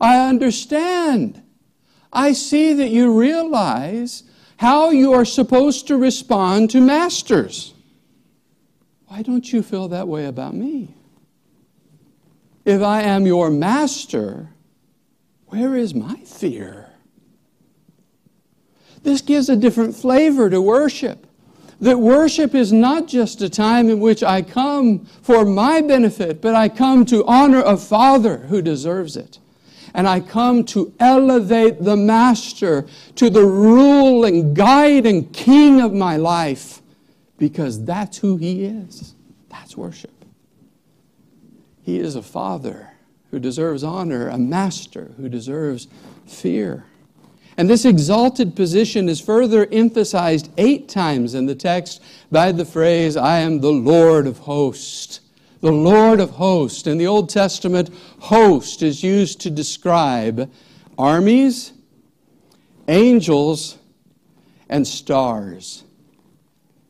I 0.00 0.28
understand. 0.28 1.42
I 2.12 2.32
see 2.32 2.72
that 2.74 2.88
you 2.88 3.18
realize 3.18 4.24
how 4.58 4.90
you 4.90 5.12
are 5.12 5.24
supposed 5.24 5.86
to 5.86 5.96
respond 5.96 6.68
to 6.70 6.80
masters. 6.80 7.74
Why 9.06 9.22
don't 9.22 9.52
you 9.52 9.62
feel 9.62 9.88
that 9.88 10.08
way 10.08 10.26
about 10.26 10.54
me? 10.54 10.94
If 12.64 12.82
I 12.82 13.02
am 13.02 13.24
your 13.24 13.50
master, 13.50 14.50
where 15.46 15.76
is 15.76 15.94
my 15.94 16.16
fear? 16.16 16.90
This 19.04 19.22
gives 19.22 19.48
a 19.48 19.56
different 19.56 19.94
flavor 19.94 20.50
to 20.50 20.60
worship. 20.60 21.26
That 21.80 22.00
worship 22.00 22.52
is 22.52 22.72
not 22.72 23.06
just 23.06 23.40
a 23.40 23.48
time 23.48 23.88
in 23.88 24.00
which 24.00 24.24
I 24.24 24.42
come 24.42 25.06
for 25.22 25.44
my 25.44 25.80
benefit, 25.80 26.42
but 26.42 26.56
I 26.56 26.68
come 26.68 27.04
to 27.06 27.24
honor 27.26 27.62
a 27.62 27.76
Father 27.76 28.38
who 28.38 28.60
deserves 28.60 29.16
it. 29.16 29.38
And 29.98 30.06
I 30.06 30.20
come 30.20 30.62
to 30.66 30.94
elevate 31.00 31.82
the 31.82 31.96
Master 31.96 32.86
to 33.16 33.28
the 33.28 33.44
ruling, 33.44 34.54
guiding 34.54 35.28
King 35.30 35.80
of 35.80 35.92
my 35.92 36.16
life 36.16 36.80
because 37.36 37.84
that's 37.84 38.18
who 38.18 38.36
He 38.36 38.64
is. 38.64 39.16
That's 39.48 39.76
worship. 39.76 40.24
He 41.82 41.98
is 41.98 42.14
a 42.14 42.22
Father 42.22 42.92
who 43.32 43.40
deserves 43.40 43.82
honor, 43.82 44.28
a 44.28 44.38
Master 44.38 45.10
who 45.16 45.28
deserves 45.28 45.88
fear. 46.28 46.84
And 47.56 47.68
this 47.68 47.84
exalted 47.84 48.54
position 48.54 49.08
is 49.08 49.20
further 49.20 49.66
emphasized 49.72 50.48
eight 50.58 50.88
times 50.88 51.34
in 51.34 51.46
the 51.46 51.56
text 51.56 52.00
by 52.30 52.52
the 52.52 52.64
phrase, 52.64 53.16
I 53.16 53.40
am 53.40 53.60
the 53.60 53.72
Lord 53.72 54.28
of 54.28 54.38
hosts. 54.38 55.18
The 55.60 55.72
Lord 55.72 56.20
of 56.20 56.30
hosts. 56.30 56.86
In 56.86 56.98
the 56.98 57.06
Old 57.06 57.28
Testament, 57.28 57.90
host 58.20 58.82
is 58.82 59.02
used 59.02 59.40
to 59.40 59.50
describe 59.50 60.50
armies, 60.96 61.72
angels, 62.86 63.78
and 64.68 64.86
stars. 64.86 65.84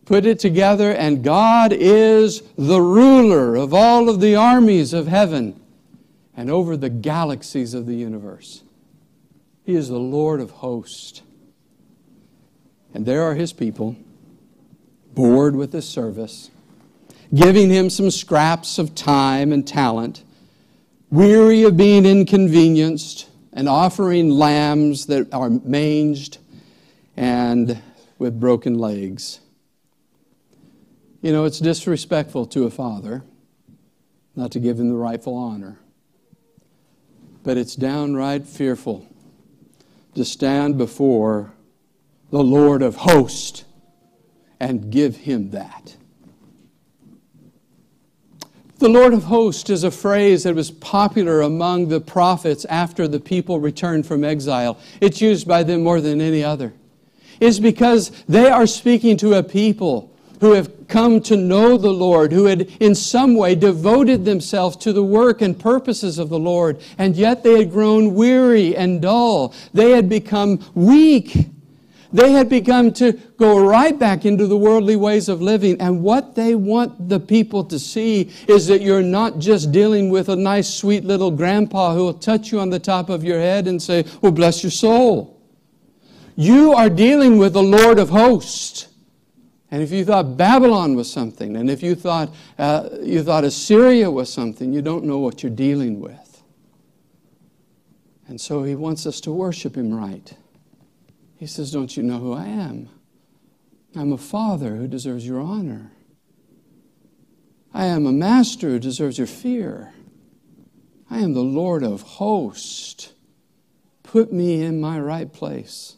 Put 0.04 0.26
it 0.26 0.38
together, 0.38 0.92
and 0.92 1.22
God 1.22 1.72
is 1.72 2.42
the 2.56 2.80
ruler 2.80 3.56
of 3.56 3.74
all 3.74 4.08
of 4.08 4.20
the 4.20 4.34
armies 4.34 4.92
of 4.92 5.06
heaven 5.06 5.60
and 6.36 6.50
over 6.50 6.76
the 6.76 6.88
galaxies 6.88 7.74
of 7.74 7.86
the 7.86 7.96
universe. 7.96 8.62
He 9.64 9.74
is 9.74 9.88
the 9.88 9.98
Lord 9.98 10.40
of 10.40 10.50
hosts. 10.50 11.20
And 12.94 13.04
there 13.04 13.22
are 13.22 13.34
his 13.34 13.52
people, 13.52 13.96
bored 15.14 15.54
with 15.54 15.72
his 15.72 15.86
service, 15.86 16.50
giving 17.34 17.70
him 17.70 17.90
some 17.90 18.10
scraps 18.10 18.78
of 18.78 18.94
time 18.94 19.52
and 19.52 19.66
talent, 19.66 20.22
weary 21.10 21.62
of 21.62 21.76
being 21.76 22.06
inconvenienced, 22.06 23.28
and 23.52 23.68
offering 23.68 24.30
lambs 24.30 25.06
that 25.06 25.32
are 25.32 25.50
manged 25.50 26.38
and 27.16 27.82
with 28.18 28.38
broken 28.38 28.78
legs. 28.78 29.40
You 31.20 31.32
know, 31.32 31.44
it's 31.44 31.58
disrespectful 31.58 32.46
to 32.46 32.64
a 32.64 32.70
father 32.70 33.24
not 34.36 34.52
to 34.52 34.60
give 34.60 34.78
him 34.78 34.88
the 34.88 34.96
rightful 34.96 35.34
honor, 35.34 35.80
but 37.42 37.56
it's 37.56 37.74
downright 37.74 38.46
fearful 38.46 39.04
to 40.14 40.24
stand 40.24 40.78
before 40.78 41.52
the 42.30 42.42
Lord 42.42 42.82
of 42.82 42.96
hosts 42.96 43.64
and 44.60 44.92
give 44.92 45.16
him 45.16 45.50
that. 45.50 45.96
The 48.78 48.88
Lord 48.88 49.12
of 49.12 49.24
hosts 49.24 49.70
is 49.70 49.82
a 49.82 49.90
phrase 49.90 50.44
that 50.44 50.54
was 50.54 50.70
popular 50.70 51.40
among 51.40 51.88
the 51.88 52.00
prophets 52.00 52.64
after 52.66 53.08
the 53.08 53.18
people 53.18 53.58
returned 53.58 54.06
from 54.06 54.22
exile. 54.22 54.78
It's 55.00 55.20
used 55.20 55.48
by 55.48 55.64
them 55.64 55.82
more 55.82 56.00
than 56.00 56.20
any 56.20 56.44
other. 56.44 56.72
It's 57.40 57.58
because 57.58 58.10
they 58.28 58.48
are 58.48 58.68
speaking 58.68 59.16
to 59.16 59.34
a 59.34 59.42
people 59.42 60.14
who 60.40 60.52
have 60.52 60.86
come 60.86 61.20
to 61.22 61.36
know 61.36 61.76
the 61.76 61.92
Lord, 61.92 62.32
who 62.32 62.44
had 62.44 62.70
in 62.78 62.94
some 62.94 63.34
way 63.34 63.56
devoted 63.56 64.24
themselves 64.24 64.76
to 64.76 64.92
the 64.92 65.02
work 65.02 65.42
and 65.42 65.58
purposes 65.58 66.18
of 66.18 66.28
the 66.28 66.38
Lord, 66.38 66.80
and 66.98 67.16
yet 67.16 67.42
they 67.42 67.58
had 67.58 67.72
grown 67.72 68.14
weary 68.14 68.76
and 68.76 69.02
dull. 69.02 69.52
They 69.74 69.90
had 69.90 70.08
become 70.08 70.64
weak. 70.76 71.48
They 72.12 72.32
had 72.32 72.48
begun 72.48 72.92
to 72.94 73.12
go 73.36 73.58
right 73.64 73.98
back 73.98 74.24
into 74.24 74.46
the 74.46 74.56
worldly 74.56 74.96
ways 74.96 75.28
of 75.28 75.42
living. 75.42 75.80
And 75.80 76.02
what 76.02 76.34
they 76.34 76.54
want 76.54 77.08
the 77.08 77.20
people 77.20 77.64
to 77.64 77.78
see 77.78 78.32
is 78.46 78.66
that 78.68 78.80
you're 78.80 79.02
not 79.02 79.38
just 79.38 79.72
dealing 79.72 80.08
with 80.08 80.28
a 80.28 80.36
nice, 80.36 80.72
sweet 80.72 81.04
little 81.04 81.30
grandpa 81.30 81.94
who 81.94 82.04
will 82.04 82.14
touch 82.14 82.50
you 82.50 82.60
on 82.60 82.70
the 82.70 82.78
top 82.78 83.10
of 83.10 83.24
your 83.24 83.38
head 83.38 83.66
and 83.66 83.82
say, 83.82 84.04
Well, 84.22 84.32
bless 84.32 84.62
your 84.62 84.70
soul. 84.70 85.38
You 86.34 86.72
are 86.72 86.88
dealing 86.88 87.36
with 87.36 87.52
the 87.52 87.62
Lord 87.62 87.98
of 87.98 88.10
hosts. 88.10 88.88
And 89.70 89.82
if 89.82 89.90
you 89.90 90.04
thought 90.04 90.36
Babylon 90.36 90.94
was 90.94 91.10
something, 91.10 91.56
and 91.56 91.68
if 91.68 91.82
you 91.82 91.94
thought, 91.94 92.32
uh, 92.58 92.88
you 93.02 93.22
thought 93.22 93.44
Assyria 93.44 94.10
was 94.10 94.32
something, 94.32 94.72
you 94.72 94.80
don't 94.80 95.04
know 95.04 95.18
what 95.18 95.42
you're 95.42 95.52
dealing 95.52 96.00
with. 96.00 96.42
And 98.28 98.40
so 98.40 98.62
he 98.62 98.74
wants 98.74 99.04
us 99.04 99.20
to 99.22 99.32
worship 99.32 99.76
him 99.76 99.92
right. 99.92 100.32
He 101.38 101.46
says, 101.46 101.70
Don't 101.70 101.96
you 101.96 102.02
know 102.02 102.18
who 102.18 102.32
I 102.32 102.46
am? 102.46 102.88
I'm 103.96 104.12
a 104.12 104.18
father 104.18 104.76
who 104.76 104.88
deserves 104.88 105.26
your 105.26 105.40
honor. 105.40 105.92
I 107.72 107.86
am 107.86 108.06
a 108.06 108.12
master 108.12 108.70
who 108.70 108.78
deserves 108.78 109.18
your 109.18 109.26
fear. 109.26 109.92
I 111.10 111.20
am 111.20 111.32
the 111.32 111.40
Lord 111.40 111.82
of 111.82 112.02
hosts. 112.02 113.12
Put 114.02 114.32
me 114.32 114.62
in 114.62 114.80
my 114.80 114.98
right 114.98 115.32
place. 115.32 115.94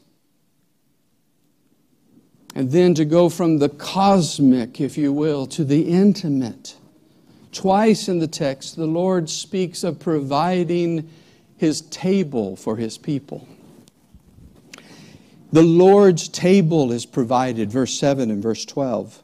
And 2.54 2.70
then 2.70 2.94
to 2.94 3.04
go 3.04 3.28
from 3.28 3.58
the 3.58 3.68
cosmic, 3.68 4.80
if 4.80 4.98
you 4.98 5.12
will, 5.12 5.46
to 5.48 5.64
the 5.64 5.88
intimate. 5.88 6.76
Twice 7.52 8.08
in 8.08 8.18
the 8.18 8.28
text, 8.28 8.76
the 8.76 8.86
Lord 8.86 9.30
speaks 9.30 9.84
of 9.84 10.00
providing 10.00 11.08
his 11.56 11.82
table 11.82 12.56
for 12.56 12.76
his 12.76 12.98
people. 12.98 13.48
The 15.52 15.62
Lord's 15.62 16.28
table 16.28 16.92
is 16.92 17.06
provided, 17.06 17.70
verse 17.70 17.98
7 17.98 18.30
and 18.30 18.42
verse 18.42 18.64
12. 18.64 19.22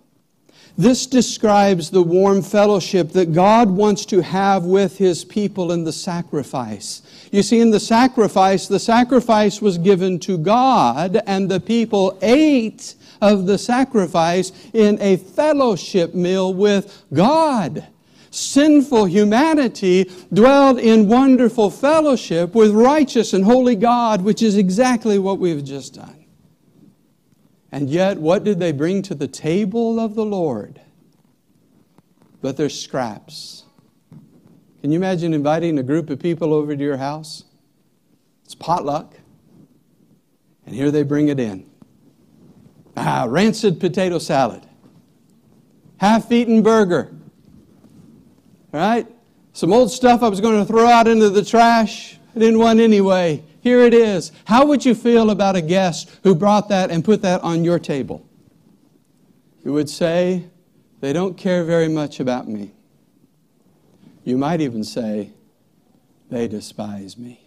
This 0.79 1.07
describes 1.07 1.89
the 1.89 2.03
warm 2.03 2.43
fellowship 2.43 3.13
that 3.13 3.33
God 3.33 3.71
wants 3.71 4.05
to 4.07 4.21
have 4.21 4.65
with 4.65 4.99
His 4.99 5.25
people 5.25 5.73
in 5.73 5.85
the 5.85 5.93
sacrifice. 5.93 7.01
You 7.33 7.43
see, 7.43 7.61
in 7.61 7.71
the 7.71 7.81
sacrifice, 7.81 8.69
the 8.69 8.79
sacrifice 8.79 9.63
was 9.63 9.79
given 9.79 10.19
to 10.21 10.37
God, 10.37 11.23
and 11.27 11.51
the 11.51 11.61
people 11.61 12.19
ate 12.21 12.95
of 13.23 13.47
the 13.47 13.57
sacrifice 13.57 14.53
in 14.75 14.99
a 15.01 15.17
fellowship 15.17 16.15
meal 16.15 16.53
with 16.53 17.05
God. 17.15 17.87
Sinful 18.37 19.07
humanity 19.07 20.11
dwelled 20.33 20.79
in 20.79 21.09
wonderful 21.09 21.71
fellowship 21.71 22.55
with 22.55 22.73
righteous 22.73 23.33
and 23.33 23.45
holy 23.45 23.77
God, 23.77 24.23
which 24.23 24.43
is 24.43 24.57
exactly 24.57 25.19
what 25.19 25.39
we've 25.39 25.65
just 25.65 25.95
done. 25.95 26.27
And 27.73 27.89
yet, 27.89 28.19
what 28.19 28.45
did 28.45 28.59
they 28.59 28.73
bring 28.73 29.03
to 29.03 29.15
the 29.15 29.27
table 29.27 29.99
of 29.99 30.15
the 30.15 30.25
Lord? 30.25 30.81
But 32.43 32.57
their 32.57 32.69
scraps. 32.69 33.65
Can 34.81 34.93
you 34.93 34.97
imagine 34.97 35.33
inviting 35.35 35.79
a 35.79 35.83
group 35.83 36.11
of 36.11 36.19
people 36.19 36.53
over 36.53 36.77
to 36.77 36.83
your 36.83 36.99
house? 36.99 37.45
It's 38.45 38.55
potluck. 38.55 39.15
And 40.67 40.75
here 40.75 40.91
they 40.91 41.03
bring 41.03 41.29
it 41.29 41.41
in 41.41 41.69
ah, 42.97 43.27
rancid 43.29 43.81
potato 43.81 44.19
salad, 44.19 44.67
half 45.99 46.31
eaten 46.31 46.63
burger, 46.63 47.15
right? 48.77 49.07
Some 49.53 49.73
old 49.73 49.91
stuff 49.91 50.23
I 50.23 50.29
was 50.29 50.41
going 50.41 50.59
to 50.61 50.67
throw 50.67 50.87
out 50.87 51.09
into 51.09 51.31
the 51.31 51.45
trash. 51.45 52.19
I 52.35 52.39
didn't 52.39 52.59
want 52.59 52.79
anyway. 52.79 53.43
Here 53.61 53.83
it 53.83 53.95
is. 53.95 54.33
How 54.45 54.67
would 54.67 54.85
you 54.85 54.95
feel 54.95 55.31
about 55.31 55.57
a 55.57 55.63
guest 55.63 56.11
who 56.23 56.35
brought 56.35 56.69
that 56.69 56.91
and 56.91 57.05
put 57.05 57.23
that 57.23 57.43
on 57.43 57.65
your 57.65 57.79
table? 57.79 58.27
You 59.65 59.73
would 59.73 59.89
say, 59.89 60.45
they 61.01 61.13
don't 61.13 61.37
care 61.37 61.65
very 61.65 61.89
much 61.89 62.21
about 62.21 62.49
me. 62.49 62.73
You 64.25 64.37
might 64.39 64.61
even 64.61 64.85
say, 64.85 65.31
they 66.31 66.47
despise 66.49 67.17
me. 67.17 67.41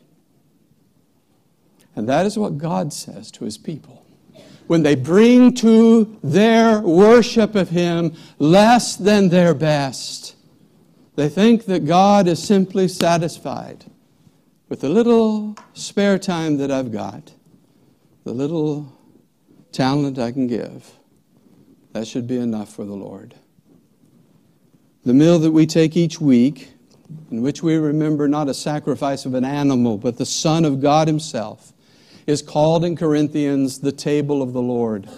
And 1.95 2.07
that 2.09 2.25
is 2.25 2.37
what 2.37 2.57
God 2.57 2.91
says 2.93 3.31
to 3.31 3.45
his 3.45 3.57
people 3.57 3.99
when 4.69 4.83
they 4.83 4.93
bring 4.93 5.51
to 5.51 6.15
their 6.23 6.79
worship 6.81 7.55
of 7.55 7.69
Him 7.69 8.13
less 8.37 8.95
than 8.95 9.29
their 9.29 9.55
best, 9.55 10.35
they 11.19 11.27
think 11.27 11.65
that 11.65 11.85
God 11.85 12.29
is 12.29 12.41
simply 12.41 12.87
satisfied 12.87 13.83
with 14.69 14.79
the 14.79 14.87
little 14.87 15.57
spare 15.73 16.17
time 16.17 16.55
that 16.59 16.71
I've 16.71 16.93
got, 16.93 17.33
the 18.23 18.31
little 18.31 18.97
talent 19.73 20.17
I 20.17 20.31
can 20.31 20.47
give. 20.47 20.89
That 21.91 22.07
should 22.07 22.25
be 22.25 22.37
enough 22.37 22.73
for 22.73 22.85
the 22.85 22.93
Lord. 22.93 23.35
The 25.03 25.13
meal 25.13 25.39
that 25.39 25.51
we 25.51 25.65
take 25.65 25.97
each 25.97 26.21
week, 26.21 26.69
in 27.29 27.41
which 27.41 27.61
we 27.61 27.75
remember 27.75 28.29
not 28.29 28.47
a 28.47 28.53
sacrifice 28.53 29.25
of 29.25 29.33
an 29.33 29.43
animal, 29.43 29.97
but 29.97 30.17
the 30.17 30.25
Son 30.25 30.63
of 30.63 30.79
God 30.79 31.09
Himself, 31.09 31.73
is 32.27 32.41
called 32.41 32.85
in 32.85 32.95
Corinthians 32.95 33.79
the 33.79 33.91
table 33.91 34.41
of 34.41 34.53
the 34.53 34.61
Lord. 34.61 35.09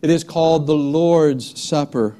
It 0.00 0.10
is 0.10 0.22
called 0.22 0.68
the 0.68 0.76
Lord's 0.76 1.60
Supper. 1.60 2.14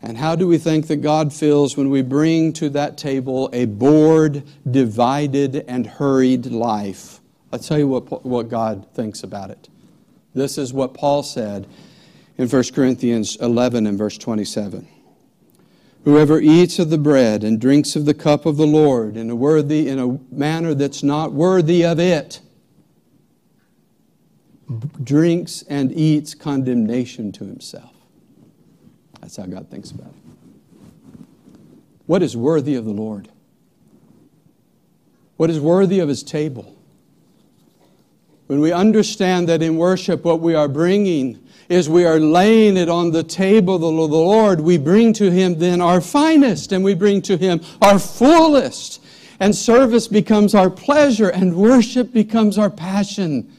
And 0.00 0.16
how 0.16 0.36
do 0.36 0.46
we 0.46 0.58
think 0.58 0.86
that 0.86 0.98
God 0.98 1.32
feels 1.32 1.76
when 1.76 1.90
we 1.90 2.02
bring 2.02 2.52
to 2.54 2.68
that 2.70 2.96
table 2.96 3.50
a 3.52 3.64
bored, 3.64 4.44
divided, 4.70 5.64
and 5.66 5.86
hurried 5.86 6.46
life? 6.46 7.20
I'll 7.52 7.58
tell 7.58 7.78
you 7.78 7.88
what, 7.88 8.24
what 8.24 8.48
God 8.48 8.86
thinks 8.94 9.22
about 9.22 9.50
it. 9.50 9.68
This 10.34 10.56
is 10.56 10.72
what 10.72 10.94
Paul 10.94 11.22
said 11.22 11.66
in 12.36 12.48
1 12.48 12.62
Corinthians 12.74 13.36
11 13.36 13.86
and 13.86 13.98
verse 13.98 14.16
27. 14.18 14.86
Whoever 16.04 16.40
eats 16.40 16.78
of 16.78 16.90
the 16.90 16.98
bread 16.98 17.42
and 17.42 17.60
drinks 17.60 17.96
of 17.96 18.04
the 18.04 18.14
cup 18.14 18.46
of 18.46 18.56
the 18.56 18.66
Lord 18.66 19.16
in 19.16 19.30
a, 19.30 19.34
worthy, 19.34 19.88
in 19.88 19.98
a 19.98 20.18
manner 20.32 20.74
that's 20.74 21.02
not 21.02 21.32
worthy 21.32 21.84
of 21.84 21.98
it 21.98 22.40
drinks 25.02 25.62
and 25.62 25.92
eats 25.92 26.34
condemnation 26.34 27.32
to 27.32 27.44
himself. 27.44 27.97
That's 29.20 29.36
how 29.36 29.46
God 29.46 29.68
thinks 29.70 29.90
about 29.90 30.08
it. 30.08 30.14
What 32.06 32.22
is 32.22 32.36
worthy 32.36 32.74
of 32.74 32.84
the 32.84 32.92
Lord? 32.92 33.28
What 35.36 35.50
is 35.50 35.60
worthy 35.60 36.00
of 36.00 36.08
his 36.08 36.22
table? 36.22 36.74
When 38.46 38.60
we 38.60 38.72
understand 38.72 39.48
that 39.50 39.62
in 39.62 39.76
worship, 39.76 40.24
what 40.24 40.40
we 40.40 40.54
are 40.54 40.68
bringing 40.68 41.46
is 41.68 41.88
we 41.88 42.06
are 42.06 42.18
laying 42.18 42.78
it 42.78 42.88
on 42.88 43.10
the 43.10 43.22
table 43.22 43.74
of 43.74 43.82
the 43.82 44.16
Lord, 44.16 44.60
we 44.60 44.78
bring 44.78 45.12
to 45.14 45.30
him 45.30 45.58
then 45.58 45.82
our 45.82 46.00
finest 46.00 46.72
and 46.72 46.82
we 46.82 46.94
bring 46.94 47.20
to 47.22 47.36
him 47.36 47.60
our 47.82 47.98
fullest. 47.98 49.04
And 49.38 49.54
service 49.54 50.08
becomes 50.08 50.54
our 50.54 50.70
pleasure 50.70 51.28
and 51.28 51.54
worship 51.54 52.12
becomes 52.12 52.58
our 52.58 52.70
passion. 52.70 53.54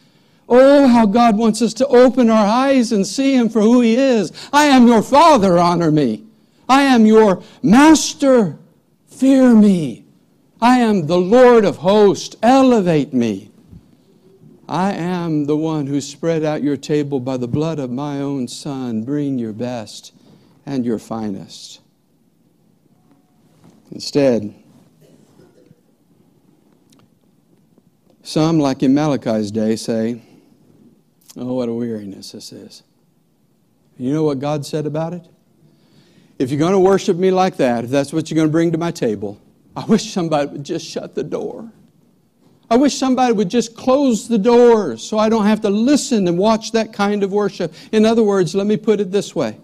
Oh, 0.50 0.88
how 0.88 1.06
God 1.06 1.38
wants 1.38 1.62
us 1.62 1.76
to 1.76 1.88
open 1.88 2.30
our 2.30 2.46
eyes 2.46 2.92
and 2.92 3.06
see 3.06 3.36
Him 3.36 3.50
for 3.50 3.62
who 3.62 3.82
He 3.82 3.96
is. 3.96 4.32
I 4.52 4.66
am 4.66 4.88
your 4.88 5.04
Father, 5.04 5.60
honor 5.60 5.92
me. 5.92 6.24
I 6.68 6.82
am 6.82 7.06
your 7.06 7.44
Master, 7.62 8.58
fear 9.08 9.54
me. 9.54 10.06
I 10.60 10.80
am 10.80 11.06
the 11.08 11.20
Lord 11.20 11.66
of 11.66 11.78
hosts, 11.78 12.36
elevate 12.42 13.14
me. 13.14 13.52
I 14.68 14.94
am 14.94 15.46
the 15.46 15.58
one 15.58 15.88
who 15.88 16.02
spread 16.02 16.44
out 16.44 16.64
your 16.64 16.78
table 16.78 17.20
by 17.20 17.38
the 17.38 17.48
blood 17.48 17.80
of 17.80 17.92
my 17.92 18.20
own 18.20 18.48
Son. 18.48 19.04
Bring 19.04 19.40
your 19.40 19.54
best 19.54 20.14
and 20.66 20.86
your 20.86 21.00
finest. 21.00 21.82
Instead, 23.92 24.54
some, 28.22 28.60
like 28.60 28.84
in 28.84 28.94
Malachi's 28.94 29.50
day, 29.50 29.76
say, 29.76 30.22
Oh, 31.40 31.54
what 31.54 31.70
a 31.70 31.74
weariness 31.74 32.34
this 32.34 32.52
is. 32.52 32.84
You 33.98 34.12
know 34.14 34.24
what 34.24 34.40
God 34.40 34.66
said 34.66 34.86
about 34.86 35.14
it? 35.14 35.26
If 36.38 36.52
you're 36.52 36.60
going 36.60 36.74
to 36.74 36.80
worship 36.80 37.16
me 37.16 37.32
like 37.32 37.56
that, 37.58 37.86
if 37.86 37.90
that's 37.90 38.12
what 38.12 38.30
you're 38.30 38.36
going 38.36 38.50
to 38.50 38.52
bring 38.52 38.74
to 38.74 38.78
my 38.78 38.92
table, 38.92 39.40
I 39.74 39.86
wish 39.86 40.12
somebody 40.12 40.48
would 40.48 40.66
just 40.66 40.86
shut 40.86 41.16
the 41.16 41.24
door. 41.24 41.72
I 42.70 42.76
wish 42.76 42.98
somebody 42.98 43.34
would 43.34 43.50
just 43.50 43.74
close 43.76 44.28
the 44.28 44.38
doors 44.38 45.02
so 45.02 45.18
I 45.18 45.30
don't 45.30 45.46
have 45.46 45.62
to 45.62 45.70
listen 45.70 46.28
and 46.28 46.38
watch 46.38 46.74
that 46.74 46.92
kind 46.92 47.24
of 47.24 47.32
worship. 47.32 47.74
In 47.94 48.06
other 48.06 48.24
words, 48.24 48.54
let 48.54 48.68
me 48.68 48.76
put 48.76 49.00
it 49.00 49.12
this 49.12 49.34
way 49.34 49.58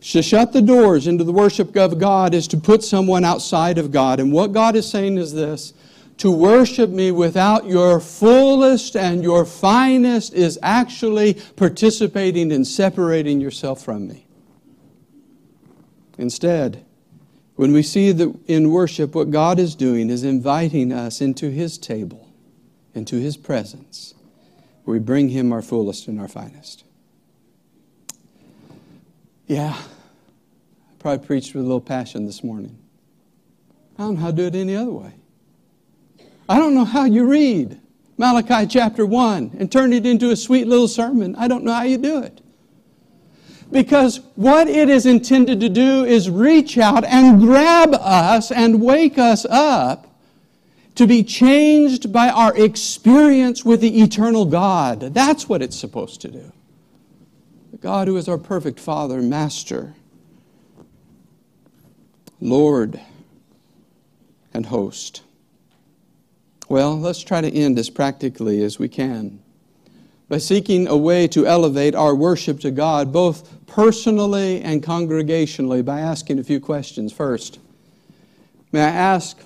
To 0.00 0.22
shut 0.22 0.52
the 0.52 0.62
doors 0.62 1.08
into 1.08 1.24
the 1.24 1.32
worship 1.32 1.74
of 1.76 1.98
God 1.98 2.32
is 2.32 2.46
to 2.48 2.56
put 2.56 2.84
someone 2.84 3.24
outside 3.24 3.76
of 3.76 3.90
God. 3.90 4.20
And 4.20 4.32
what 4.32 4.52
God 4.52 4.76
is 4.76 4.88
saying 4.88 5.18
is 5.18 5.32
this 5.32 5.74
to 6.20 6.30
worship 6.30 6.90
me 6.90 7.10
without 7.10 7.64
your 7.64 7.98
fullest 7.98 8.94
and 8.94 9.22
your 9.22 9.46
finest 9.46 10.34
is 10.34 10.58
actually 10.62 11.32
participating 11.56 12.50
in 12.50 12.62
separating 12.62 13.40
yourself 13.40 13.82
from 13.82 14.06
me. 14.06 14.26
Instead, 16.18 16.84
when 17.56 17.72
we 17.72 17.82
see 17.82 18.12
that 18.12 18.38
in 18.46 18.70
worship, 18.70 19.14
what 19.14 19.30
God 19.30 19.58
is 19.58 19.74
doing 19.74 20.10
is 20.10 20.22
inviting 20.22 20.92
us 20.92 21.22
into 21.22 21.48
His 21.48 21.78
table, 21.78 22.28
into 22.94 23.16
His 23.16 23.38
presence, 23.38 24.12
we 24.84 24.98
bring 24.98 25.30
Him 25.30 25.52
our 25.52 25.62
fullest 25.62 26.06
and 26.06 26.20
our 26.20 26.28
finest. 26.28 26.84
Yeah, 29.46 29.74
I 29.74 30.94
probably 30.98 31.26
preached 31.26 31.54
with 31.54 31.64
a 31.64 31.66
little 31.66 31.80
passion 31.80 32.26
this 32.26 32.44
morning. 32.44 32.76
I 33.98 34.02
don't 34.02 34.16
know 34.16 34.20
how 34.20 34.30
to 34.30 34.36
do 34.36 34.46
it 34.48 34.54
any 34.54 34.76
other 34.76 34.92
way. 34.92 35.14
I 36.50 36.58
don't 36.58 36.74
know 36.74 36.84
how 36.84 37.04
you 37.04 37.26
read 37.26 37.80
Malachi 38.18 38.66
chapter 38.66 39.06
1 39.06 39.52
and 39.60 39.70
turn 39.70 39.92
it 39.92 40.04
into 40.04 40.30
a 40.30 40.36
sweet 40.36 40.66
little 40.66 40.88
sermon. 40.88 41.36
I 41.36 41.46
don't 41.46 41.62
know 41.62 41.72
how 41.72 41.84
you 41.84 41.96
do 41.96 42.24
it. 42.24 42.40
Because 43.70 44.16
what 44.34 44.66
it 44.66 44.88
is 44.88 45.06
intended 45.06 45.60
to 45.60 45.68
do 45.68 46.04
is 46.04 46.28
reach 46.28 46.76
out 46.76 47.04
and 47.04 47.40
grab 47.40 47.94
us 47.94 48.50
and 48.50 48.82
wake 48.82 49.16
us 49.16 49.46
up 49.48 50.08
to 50.96 51.06
be 51.06 51.22
changed 51.22 52.12
by 52.12 52.30
our 52.30 52.52
experience 52.56 53.64
with 53.64 53.80
the 53.80 54.02
eternal 54.02 54.44
God. 54.44 55.14
That's 55.14 55.48
what 55.48 55.62
it's 55.62 55.76
supposed 55.76 56.20
to 56.22 56.32
do. 56.32 56.52
The 57.70 57.78
God 57.78 58.08
who 58.08 58.16
is 58.16 58.28
our 58.28 58.38
perfect 58.38 58.80
Father, 58.80 59.22
Master, 59.22 59.94
Lord, 62.40 63.00
and 64.52 64.66
host. 64.66 65.22
Well, 66.70 66.96
let's 67.00 67.20
try 67.24 67.40
to 67.40 67.52
end 67.52 67.80
as 67.80 67.90
practically 67.90 68.62
as 68.62 68.78
we 68.78 68.88
can 68.88 69.42
by 70.28 70.38
seeking 70.38 70.86
a 70.86 70.96
way 70.96 71.26
to 71.26 71.44
elevate 71.44 71.96
our 71.96 72.14
worship 72.14 72.60
to 72.60 72.70
God, 72.70 73.12
both 73.12 73.66
personally 73.66 74.62
and 74.62 74.80
congregationally, 74.80 75.84
by 75.84 75.98
asking 75.98 76.38
a 76.38 76.44
few 76.44 76.60
questions. 76.60 77.12
First, 77.12 77.58
may 78.70 78.82
I 78.84 78.88
ask, 78.88 79.36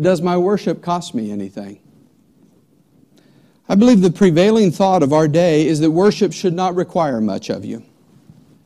does 0.00 0.20
my 0.20 0.36
worship 0.36 0.82
cost 0.82 1.14
me 1.14 1.30
anything? 1.30 1.78
I 3.68 3.76
believe 3.76 4.00
the 4.00 4.10
prevailing 4.10 4.72
thought 4.72 5.04
of 5.04 5.12
our 5.12 5.28
day 5.28 5.68
is 5.68 5.78
that 5.78 5.92
worship 5.92 6.32
should 6.32 6.54
not 6.54 6.74
require 6.74 7.20
much 7.20 7.50
of 7.50 7.64
you. 7.64 7.84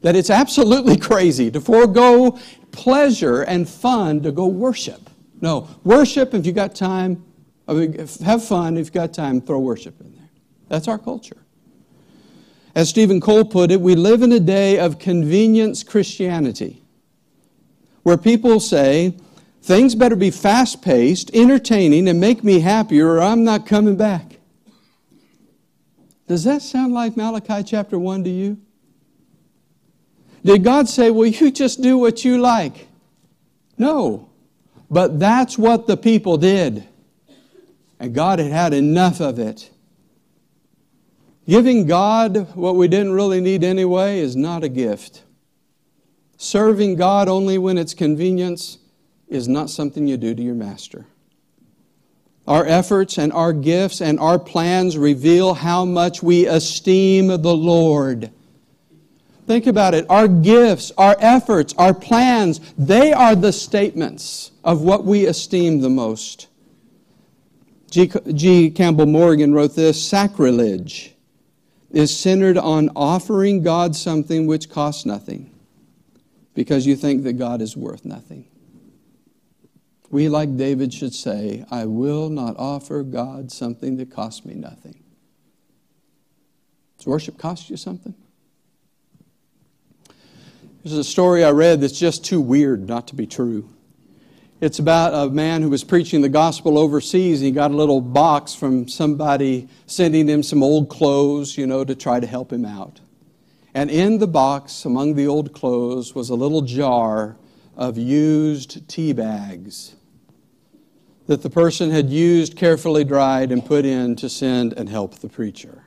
That 0.01 0.17
it's 0.17 0.31
absolutely 0.31 0.97
crazy 1.11 1.51
to 1.51 1.61
forego 1.61 2.39
pleasure 2.73 3.43
and 3.43 3.69
fun 3.69 4.23
to 4.23 4.33
go 4.33 4.47
worship. 4.47 5.11
No, 5.43 5.69
worship 5.85 6.33
if 6.33 6.47
you 6.47 6.53
got 6.53 6.75
time, 6.75 7.23
Have 7.71 8.45
fun. 8.45 8.77
If 8.77 8.87
you've 8.87 8.93
got 8.93 9.15
time, 9.15 9.41
throw 9.41 9.59
worship 9.61 10.01
in 10.01 10.13
there. 10.13 10.29
That's 10.69 10.89
our 10.89 10.99
culture. 10.99 11.37
As 12.75 12.89
Steven 12.89 13.21
Cole 13.21 13.45
put 13.45 13.71
it, 13.71 13.81
we 13.81 13.95
live 13.95 14.23
in 14.23 14.33
a 14.33 14.41
day 14.41 14.79
of 14.79 14.99
convenience 14.99 15.83
Christianity, 15.83 16.83
where 18.03 18.17
people 18.17 18.61
say, 18.61 19.17
things 19.63 19.95
better 19.95 20.17
be 20.17 20.31
fast 20.31 20.83
paced, 20.83 21.31
entertaining, 21.35 22.09
and 22.09 22.21
make 22.21 22.45
me 22.45 22.61
happier, 22.61 23.09
or 23.09 23.21
I'm 23.21 23.45
not 23.45 23.67
coming 23.67 23.97
back. 23.97 24.39
Does 26.29 26.45
that 26.45 26.63
sound 26.63 26.93
like 26.93 27.17
Malachi 27.17 27.65
chapter 27.65 27.99
1 27.99 28.25
to 28.25 28.31
you? 28.31 28.59
Did 30.45 30.65
God 30.65 30.89
say, 30.89 31.11
Well, 31.11 31.27
you 31.27 31.51
just 31.51 31.83
do 31.83 31.99
what 31.99 32.25
you 32.25 32.39
like? 32.39 32.87
No. 33.77 34.31
But 34.89 35.19
that's 35.19 35.59
what 35.59 35.87
the 35.87 35.97
people 35.97 36.37
did 36.37 36.87
and 38.01 38.15
God 38.15 38.39
had 38.39 38.51
had 38.51 38.73
enough 38.73 39.21
of 39.21 39.39
it. 39.39 39.71
Giving 41.47 41.87
God 41.87 42.55
what 42.57 42.75
we 42.75 42.89
didn't 42.89 43.13
really 43.13 43.41
need 43.41 43.63
anyway 43.63 44.21
is 44.21 44.35
not 44.35 44.65
a 44.65 44.69
gift. 44.69 45.23
Serving 46.39 46.97
God 46.97 47.29
only 47.29 47.59
when 47.59 47.77
it's 47.77 47.93
convenience 47.93 48.79
is 49.29 49.47
not 49.47 49.69
something 49.69 50.07
you 50.07 50.17
do 50.17 50.35
to 50.35 50.43
your 50.43 50.55
master. 50.55 51.05
Our 52.49 52.65
efforts 52.65 53.19
and 53.19 53.33
our 53.33 53.53
gifts 53.53 54.01
and 54.01 54.19
our 54.19 54.39
plans 54.39 54.97
reveal 54.97 55.55
how 55.55 55.85
much 55.85 56.23
we 56.23 56.47
esteem 56.47 57.29
the 57.29 57.55
Lord. 57.55 58.31
Think 59.47 59.67
about 59.67 59.95
it. 59.95 60.07
Our 60.09 60.27
gifts, 60.27 60.91
our 60.97 61.17
efforts, 61.19 61.75
our 61.77 61.93
plans, 61.93 62.61
they 62.79 63.13
are 63.13 63.35
the 63.35 63.53
statements 63.53 64.53
of 64.65 64.81
what 64.81 65.05
we 65.05 65.27
esteem 65.27 65.81
the 65.81 65.91
most. 65.91 66.47
G. 67.91 68.11
G. 68.35 68.71
Campbell 68.71 69.07
Morgan 69.07 69.53
wrote 69.53 69.75
this 69.75 70.03
Sacrilege 70.03 71.15
is 71.91 72.17
centered 72.17 72.57
on 72.57 72.89
offering 72.95 73.63
God 73.63 73.97
something 73.97 74.47
which 74.47 74.71
costs 74.71 75.05
nothing 75.05 75.53
because 76.55 76.87
you 76.87 76.95
think 76.95 77.25
that 77.25 77.33
God 77.35 77.61
is 77.61 77.77
worth 77.77 78.05
nothing. 78.05 78.47
We, 80.11 80.29
like 80.29 80.57
David, 80.57 80.93
should 80.95 81.15
say, 81.15 81.65
I 81.71 81.87
will 81.87 82.29
not 82.29 82.57
offer 82.59 83.03
God 83.03 83.51
something 83.51 83.97
that 83.97 84.11
costs 84.11 84.45
me 84.45 84.55
nothing. 84.55 85.03
Does 86.99 87.07
worship 87.07 87.39
cost 87.39 87.71
you 87.71 87.77
something? 87.77 88.15
There's 90.83 90.97
a 90.97 91.05
story 91.05 91.45
I 91.45 91.51
read 91.51 91.81
that's 91.81 91.99
just 91.99 92.25
too 92.25 92.41
weird 92.41 92.89
not 92.89 93.09
to 93.09 93.15
be 93.15 93.27
true. 93.27 93.69
It's 94.61 94.79
about 94.79 95.15
a 95.15 95.31
man 95.31 95.63
who 95.63 95.71
was 95.71 95.85
preaching 95.85 96.21
the 96.21 96.29
gospel 96.29 96.79
overseas. 96.79 97.41
And 97.41 97.47
he 97.47 97.53
got 97.53 97.71
a 97.71 97.77
little 97.77 98.01
box 98.01 98.55
from 98.55 98.89
somebody 98.89 99.69
sending 99.87 100.29
him 100.29 100.43
some 100.43 100.63
old 100.63 100.91
clothes, 100.91 101.57
you 101.57 101.67
know, 101.67 101.85
to 101.85 101.95
try 101.95 102.21
to 102.21 102.27
help 102.27 102.53
him 102.53 102.67
out. 102.67 103.01
And 103.73 103.91
in 103.91 104.19
the 104.19 104.27
box, 104.27 104.85
among 104.85 105.15
the 105.15 105.27
old 105.27 105.55
clothes, 105.55 106.15
was 106.15 106.29
a 106.29 106.35
little 106.35 106.63
jar 106.63 107.37
of 107.77 107.97
used 107.97 108.87
tea 108.89 109.13
bags 109.13 109.95
that 111.27 111.43
the 111.43 111.51
person 111.51 111.91
had 111.91 112.11
used, 112.11 112.57
carefully 112.57 113.05
dried, 113.05 113.53
and 113.53 113.65
put 113.65 113.85
in 113.87 114.17
to 114.17 114.29
send 114.29 114.73
and 114.73 114.89
help 114.89 115.15
the 115.21 115.29
preacher. 115.29 115.85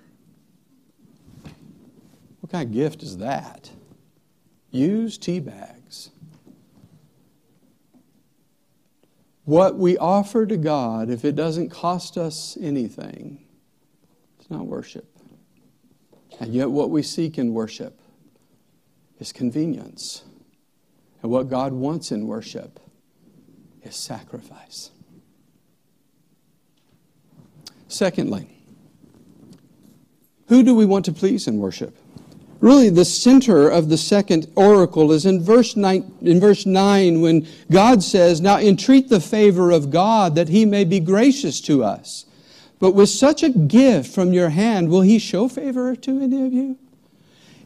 What 2.39 2.49
kind 2.49 2.69
of 2.69 2.73
gift 2.73 3.03
is 3.03 3.17
that? 3.17 3.69
Used 4.71 5.21
tea 5.21 5.41
bags. 5.41 5.82
What 9.45 9.77
we 9.77 9.97
offer 9.97 10.45
to 10.45 10.55
God, 10.55 11.09
if 11.09 11.25
it 11.25 11.35
doesn't 11.35 11.69
cost 11.69 12.17
us 12.17 12.57
anything, 12.61 13.43
it's 14.39 14.49
not 14.49 14.65
worship. 14.65 15.05
And 16.39 16.53
yet, 16.53 16.71
what 16.71 16.89
we 16.89 17.03
seek 17.03 17.37
in 17.37 17.53
worship 17.53 17.99
is 19.19 19.31
convenience. 19.31 20.23
And 21.21 21.31
what 21.31 21.49
God 21.49 21.73
wants 21.73 22.11
in 22.11 22.27
worship 22.27 22.79
is 23.83 23.95
sacrifice. 23.95 24.91
Secondly, 27.87 28.49
who 30.47 30.63
do 30.63 30.73
we 30.73 30.85
want 30.85 31.05
to 31.05 31.13
please 31.13 31.47
in 31.47 31.59
worship? 31.59 31.97
Really, 32.63 32.87
the 32.87 33.03
center 33.03 33.67
of 33.67 33.89
the 33.89 33.97
second 33.97 34.49
oracle 34.55 35.11
is 35.11 35.25
in 35.25 35.43
verse, 35.43 35.75
nine, 35.75 36.09
in 36.21 36.39
verse 36.39 36.65
9 36.65 37.19
when 37.19 37.45
God 37.69 38.01
says, 38.01 38.39
Now 38.39 38.57
entreat 38.57 39.09
the 39.09 39.19
favor 39.19 39.69
of 39.69 39.91
God 39.91 40.35
that 40.35 40.47
he 40.47 40.63
may 40.63 40.85
be 40.85 41.01
gracious 41.01 41.59
to 41.59 41.83
us. 41.83 42.25
But 42.79 42.91
with 42.91 43.09
such 43.09 43.43
a 43.43 43.49
gift 43.49 44.15
from 44.15 44.31
your 44.31 44.47
hand, 44.47 44.87
will 44.87 45.01
he 45.01 45.19
show 45.19 45.49
favor 45.49 45.93
to 45.93 46.21
any 46.21 46.45
of 46.45 46.53
you? 46.53 46.77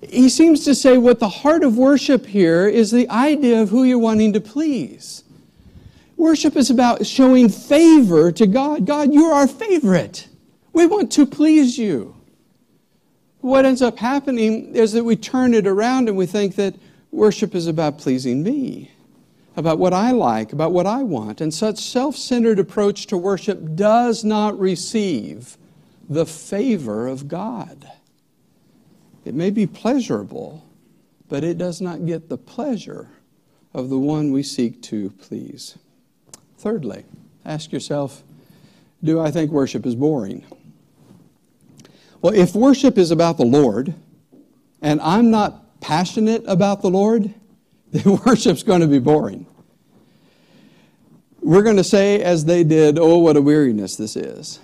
He 0.02 0.30
seems 0.30 0.66
to 0.66 0.74
say 0.74 0.98
what 0.98 1.20
the 1.20 1.30
heart 1.30 1.64
of 1.64 1.78
worship 1.78 2.26
here 2.26 2.68
is 2.68 2.90
the 2.90 3.08
idea 3.08 3.62
of 3.62 3.70
who 3.70 3.84
you're 3.84 4.00
wanting 4.00 4.34
to 4.34 4.42
please. 4.42 5.24
Worship 6.16 6.56
is 6.56 6.72
about 6.72 7.06
showing 7.06 7.50
favor 7.50 8.32
to 8.32 8.48
God. 8.48 8.88
God, 8.88 9.14
you're 9.14 9.32
our 9.32 9.48
favorite. 9.48 10.28
We 10.74 10.88
want 10.88 11.12
to 11.12 11.28
please 11.28 11.78
you 11.78 12.17
what 13.48 13.66
ends 13.66 13.82
up 13.82 13.98
happening 13.98 14.76
is 14.76 14.94
that 14.94 15.04
we 15.04 15.16
turn 15.16 15.54
it 15.54 15.66
around 15.66 16.10
and 16.10 16.18
we 16.18 16.26
think 16.26 16.56
that 16.56 16.76
worship 17.12 17.56
is 17.56 17.68
about 17.68 17.98
pleasing 17.98 18.44
me, 18.44 18.92
about 19.56 19.80
what 19.80 19.94
I 19.94 20.12
like, 20.12 20.54
about 20.54 20.72
what 20.72 20.86
I 20.86 21.04
want. 21.04 21.42
And 21.42 21.54
such 21.54 21.78
self 21.78 22.16
centered 22.16 22.60
approach 22.60 23.08
to 23.08 23.18
worship 23.18 23.76
does 23.76 24.24
not 24.24 24.60
receive 24.60 25.58
the 26.10 26.26
favor 26.26 27.08
of 27.08 27.28
God. 27.28 27.92
It 29.26 29.34
may 29.34 29.50
be 29.50 29.68
pleasurable, 29.68 30.64
but 31.28 31.44
it 31.44 31.58
does 31.58 31.82
not 31.82 32.06
get 32.06 32.30
the 32.30 32.38
pleasure 32.38 33.10
of 33.74 33.90
the 33.90 34.00
one 34.00 34.32
we 34.32 34.44
seek 34.44 34.82
to 34.84 35.10
please. 35.12 35.78
Thirdly, 36.58 37.04
ask 37.46 37.72
yourself 37.72 38.24
do 39.04 39.20
I 39.20 39.30
think 39.30 39.52
worship 39.52 39.86
is 39.86 39.96
boring? 39.96 40.44
Well, 42.22 42.34
if 42.34 42.56
worship 42.56 42.98
is 42.98 43.12
about 43.12 43.38
the 43.38 43.46
Lord, 43.46 43.94
and 44.82 45.00
I'm 45.02 45.30
not 45.32 45.80
passionate 45.82 46.44
about 46.48 46.82
the 46.82 46.90
Lord, 46.90 47.34
then 47.92 48.20
worship's 48.26 48.64
going 48.64 48.82
to 48.82 48.88
be 48.88 49.00
boring. 49.00 49.46
We're 51.42 51.64
going 51.64 51.78
to 51.78 51.84
say, 51.84 52.22
as 52.22 52.46
they 52.46 52.64
did, 52.64 53.00
oh, 53.00 53.20
what 53.20 53.38
a 53.38 53.42
weariness 53.42 53.96
this 53.96 54.16
is. 54.16 54.60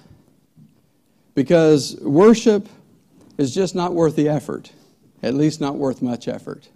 Because 1.36 1.96
worship 2.02 2.68
is 3.38 3.54
just 3.54 3.74
not 3.74 3.94
worth 3.94 4.16
the 4.16 4.28
effort, 4.30 4.72
at 5.22 5.34
least 5.34 5.62
not 5.62 5.76
worth 5.76 6.02
much 6.02 6.28
effort. 6.28 6.68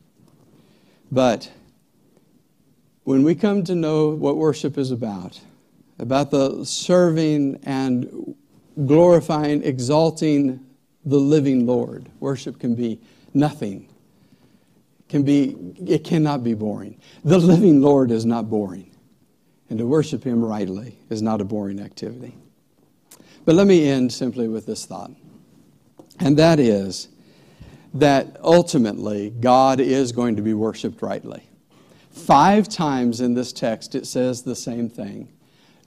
But 1.12 1.52
when 3.04 3.24
we 3.24 3.36
come 3.36 3.64
to 3.66 3.76
know 3.76 4.10
what 4.10 4.38
worship 4.38 4.78
is 4.78 4.92
about, 4.92 5.40
about 6.00 6.32
the 6.32 6.66
serving 6.66 7.60
and 7.64 8.36
glorifying, 8.86 9.64
exalting 9.64 10.67
the 11.08 11.18
living 11.18 11.66
Lord, 11.66 12.10
worship 12.20 12.60
can 12.60 12.76
be 12.76 13.00
nothing. 13.34 13.88
Can 15.08 15.24
be, 15.24 15.56
it 15.86 16.04
cannot 16.04 16.44
be 16.44 16.54
boring. 16.54 17.00
The 17.24 17.38
living 17.38 17.82
Lord 17.82 18.12
is 18.12 18.26
not 18.26 18.50
boring. 18.50 18.92
And 19.70 19.80
to 19.80 19.88
worship 19.88 20.24
Him 20.24 20.44
rightly 20.44 20.98
is 21.10 21.22
not 21.22 21.40
a 21.40 21.46
boring 21.46 21.80
activity. 21.80 22.36
But 23.46 23.56
let 23.56 23.68
me 23.68 23.88
end 23.88 24.12
simply 24.12 24.50
with 24.50 24.66
this 24.66 24.86
thought. 24.86 25.12
And 26.20 26.38
that 26.38 26.60
is 26.60 27.08
that 27.94 28.38
ultimately 28.44 29.30
God 29.30 29.80
is 29.80 30.12
going 30.12 30.36
to 30.36 30.42
be 30.42 30.54
worshiped 30.54 31.02
rightly. 31.02 31.50
Five 32.12 32.68
times 32.68 33.22
in 33.22 33.34
this 33.34 33.54
text 33.54 33.96
it 33.96 34.06
says 34.06 34.42
the 34.42 34.56
same 34.56 34.90
thing 34.90 35.30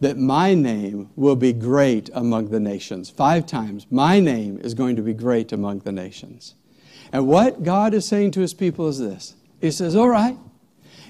that 0.00 0.16
my 0.16 0.54
name 0.54 1.10
will 1.14 1.36
be 1.36 1.52
great 1.52 2.10
among 2.14 2.48
the 2.48 2.60
nations. 2.60 3.10
Five 3.10 3.46
times, 3.46 3.86
my 3.90 4.18
name 4.18 4.58
is 4.58 4.74
going 4.74 4.96
to 4.96 5.02
be 5.02 5.12
great 5.12 5.52
among 5.52 5.80
the 5.80 5.92
nations. 5.92 6.54
And 7.12 7.26
what 7.26 7.62
God 7.62 7.92
is 7.92 8.06
saying 8.06 8.30
to 8.32 8.40
his 8.40 8.54
people 8.54 8.88
is 8.88 8.98
this 8.98 9.34
He 9.60 9.70
says, 9.70 9.94
All 9.94 10.08
right, 10.08 10.36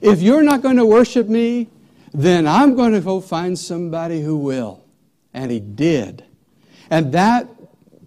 if 0.00 0.20
you're 0.20 0.42
not 0.42 0.62
going 0.62 0.76
to 0.76 0.86
worship 0.86 1.28
me, 1.28 1.68
then 2.12 2.46
I'm 2.46 2.74
going 2.74 2.92
to 2.92 3.00
go 3.00 3.20
find 3.20 3.58
somebody 3.58 4.22
who 4.22 4.36
will. 4.36 4.82
And 5.32 5.50
he 5.50 5.60
did. 5.60 6.24
And 6.90 7.12
that 7.12 7.48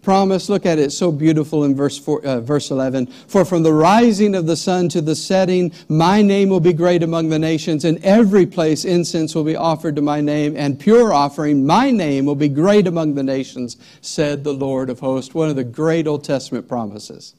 promise, 0.03 0.49
look 0.49 0.65
at 0.65 0.77
it, 0.77 0.91
so 0.91 1.11
beautiful 1.11 1.63
in 1.63 1.75
verse, 1.75 1.97
four, 1.97 2.23
uh, 2.25 2.41
verse 2.41 2.69
11. 2.69 3.07
For 3.07 3.45
from 3.45 3.63
the 3.63 3.73
rising 3.73 4.35
of 4.35 4.45
the 4.45 4.57
sun 4.57 4.89
to 4.89 5.01
the 5.01 5.15
setting, 5.15 5.71
my 5.87 6.21
name 6.21 6.49
will 6.49 6.59
be 6.59 6.73
great 6.73 7.01
among 7.01 7.29
the 7.29 7.39
nations. 7.39 7.85
In 7.85 8.03
every 8.03 8.45
place, 8.45 8.85
incense 8.85 9.33
will 9.33 9.45
be 9.45 9.55
offered 9.55 9.95
to 9.95 10.01
my 10.01 10.21
name, 10.21 10.55
and 10.57 10.79
pure 10.79 11.13
offering, 11.13 11.65
my 11.65 11.89
name 11.89 12.25
will 12.25 12.35
be 12.35 12.49
great 12.49 12.85
among 12.85 13.15
the 13.15 13.23
nations, 13.23 13.77
said 14.01 14.43
the 14.43 14.53
Lord 14.53 14.89
of 14.89 14.99
hosts. 14.99 15.33
One 15.33 15.49
of 15.49 15.55
the 15.55 15.63
great 15.63 16.05
Old 16.05 16.23
Testament 16.23 16.67
promises. 16.67 17.33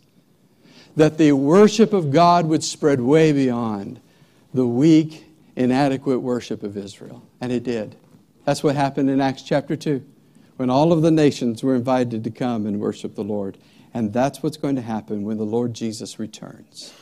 That 0.96 1.18
the 1.18 1.32
worship 1.32 1.92
of 1.92 2.10
God 2.10 2.46
would 2.46 2.64
spread 2.64 3.00
way 3.00 3.32
beyond 3.32 4.00
the 4.54 4.66
weak, 4.66 5.24
inadequate 5.56 6.22
worship 6.22 6.62
of 6.62 6.76
Israel. 6.76 7.22
And 7.40 7.52
it 7.52 7.62
did. 7.62 7.96
That's 8.44 8.62
what 8.62 8.76
happened 8.76 9.10
in 9.10 9.20
Acts 9.20 9.42
chapter 9.42 9.76
2 9.76 10.04
when 10.56 10.70
all 10.70 10.92
of 10.92 11.02
the 11.02 11.10
nations 11.10 11.62
were 11.62 11.74
invited 11.74 12.24
to 12.24 12.30
come 12.30 12.66
and 12.66 12.80
worship 12.80 13.14
the 13.14 13.24
Lord. 13.24 13.58
And 13.92 14.12
that's 14.12 14.42
what's 14.42 14.56
going 14.56 14.76
to 14.76 14.82
happen 14.82 15.22
when 15.22 15.36
the 15.36 15.44
Lord 15.44 15.74
Jesus 15.74 16.18
returns. 16.18 16.92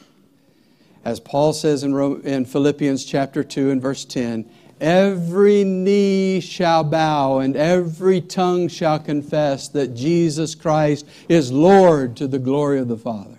As 1.05 1.21
Paul 1.21 1.53
says 1.53 1.83
in, 1.83 2.45
Philippians 2.45 3.05
chapter 3.05 3.43
2 3.43 3.71
and 3.71 3.83
verse 3.83 4.05
10, 4.05 4.49
every 4.81 5.65
knee 5.65 6.41
shall 6.41 6.85
bow 6.85 7.38
and 7.38 7.57
every 7.57 8.21
tongue 8.21 8.69
shall 8.69 8.99
confess 8.99 9.69
that 9.69 9.95
Jesus 9.95 10.55
Christ 10.55 11.07
is 11.29 11.51
Lord 11.51 12.17
to 12.19 12.29
the 12.29 12.38
glory 12.38 12.79
of 12.79 12.88
the 12.88 12.97
Father. 12.97 13.38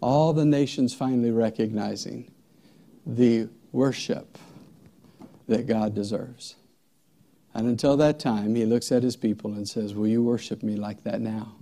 All 0.00 0.32
the 0.32 0.44
nations 0.44 0.94
finally 0.94 1.30
recognizing 1.30 2.30
the 3.06 3.48
worship 3.72 4.38
that 5.46 5.66
God 5.66 5.94
deserves. 5.94 6.56
And 7.54 7.66
until 7.66 7.96
that 7.96 8.18
time, 8.18 8.54
he 8.54 8.64
looks 8.64 8.92
at 8.92 9.02
his 9.02 9.16
people 9.16 9.52
and 9.52 9.68
says, 9.68 9.94
Will 9.94 10.06
you 10.06 10.22
worship 10.22 10.62
me 10.62 10.76
like 10.76 11.02
that 11.04 11.20
now? 11.20 11.56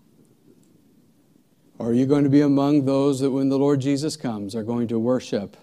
Or 1.79 1.91
are 1.91 1.95
you 1.95 2.07
going 2.07 2.25
to 2.25 2.31
be 2.31 2.41
among 2.41 2.85
those 2.85 3.21
that, 3.21 3.31
when 3.31 3.49
the 3.49 3.59
Lord 3.59 3.81
Jesus 3.81 4.17
comes, 4.17 4.55
are 4.55 4.63
going 4.63 4.89
to 4.89 4.99
worship 4.99 5.57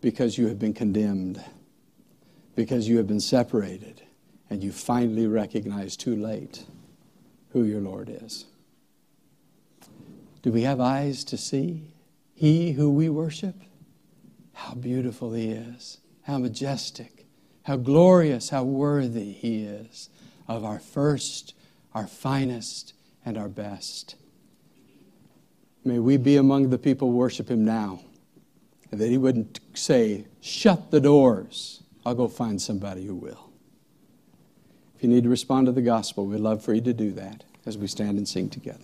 because 0.00 0.36
you 0.36 0.48
have 0.48 0.58
been 0.58 0.74
condemned, 0.74 1.42
because 2.54 2.88
you 2.88 2.98
have 2.98 3.06
been 3.06 3.20
separated, 3.20 4.02
and 4.50 4.62
you 4.62 4.70
finally 4.70 5.26
recognize 5.26 5.96
too 5.96 6.14
late 6.14 6.64
who 7.50 7.64
your 7.64 7.80
Lord 7.80 8.10
is? 8.10 8.46
Do 10.42 10.52
we 10.52 10.62
have 10.62 10.80
eyes 10.80 11.24
to 11.24 11.38
see 11.38 11.94
He 12.34 12.72
who 12.72 12.90
we 12.90 13.08
worship? 13.08 13.56
How 14.52 14.74
beautiful 14.74 15.32
He 15.32 15.48
is, 15.48 15.98
how 16.22 16.36
majestic 16.36 17.13
how 17.64 17.76
glorious, 17.76 18.50
how 18.50 18.62
worthy 18.62 19.32
He 19.32 19.64
is 19.64 20.08
of 20.46 20.64
our 20.64 20.78
first, 20.78 21.54
our 21.94 22.06
finest, 22.06 22.94
and 23.24 23.36
our 23.36 23.48
best. 23.48 24.16
May 25.84 25.98
we 25.98 26.16
be 26.16 26.36
among 26.36 26.70
the 26.70 26.78
people 26.78 27.10
who 27.10 27.16
worship 27.16 27.50
Him 27.50 27.64
now. 27.64 28.00
And 28.90 29.00
that 29.00 29.08
He 29.08 29.18
wouldn't 29.18 29.60
say, 29.74 30.26
Shut 30.40 30.90
the 30.90 31.00
doors. 31.00 31.82
I'll 32.06 32.14
go 32.14 32.28
find 32.28 32.60
somebody 32.60 33.06
who 33.06 33.14
will. 33.14 33.50
If 34.96 35.02
you 35.02 35.08
need 35.08 35.24
to 35.24 35.30
respond 35.30 35.66
to 35.66 35.72
the 35.72 35.82
gospel, 35.82 36.26
we'd 36.26 36.40
love 36.40 36.62
for 36.62 36.74
you 36.74 36.82
to 36.82 36.92
do 36.92 37.12
that 37.12 37.44
as 37.66 37.78
we 37.78 37.86
stand 37.86 38.18
and 38.18 38.28
sing 38.28 38.50
together. 38.50 38.78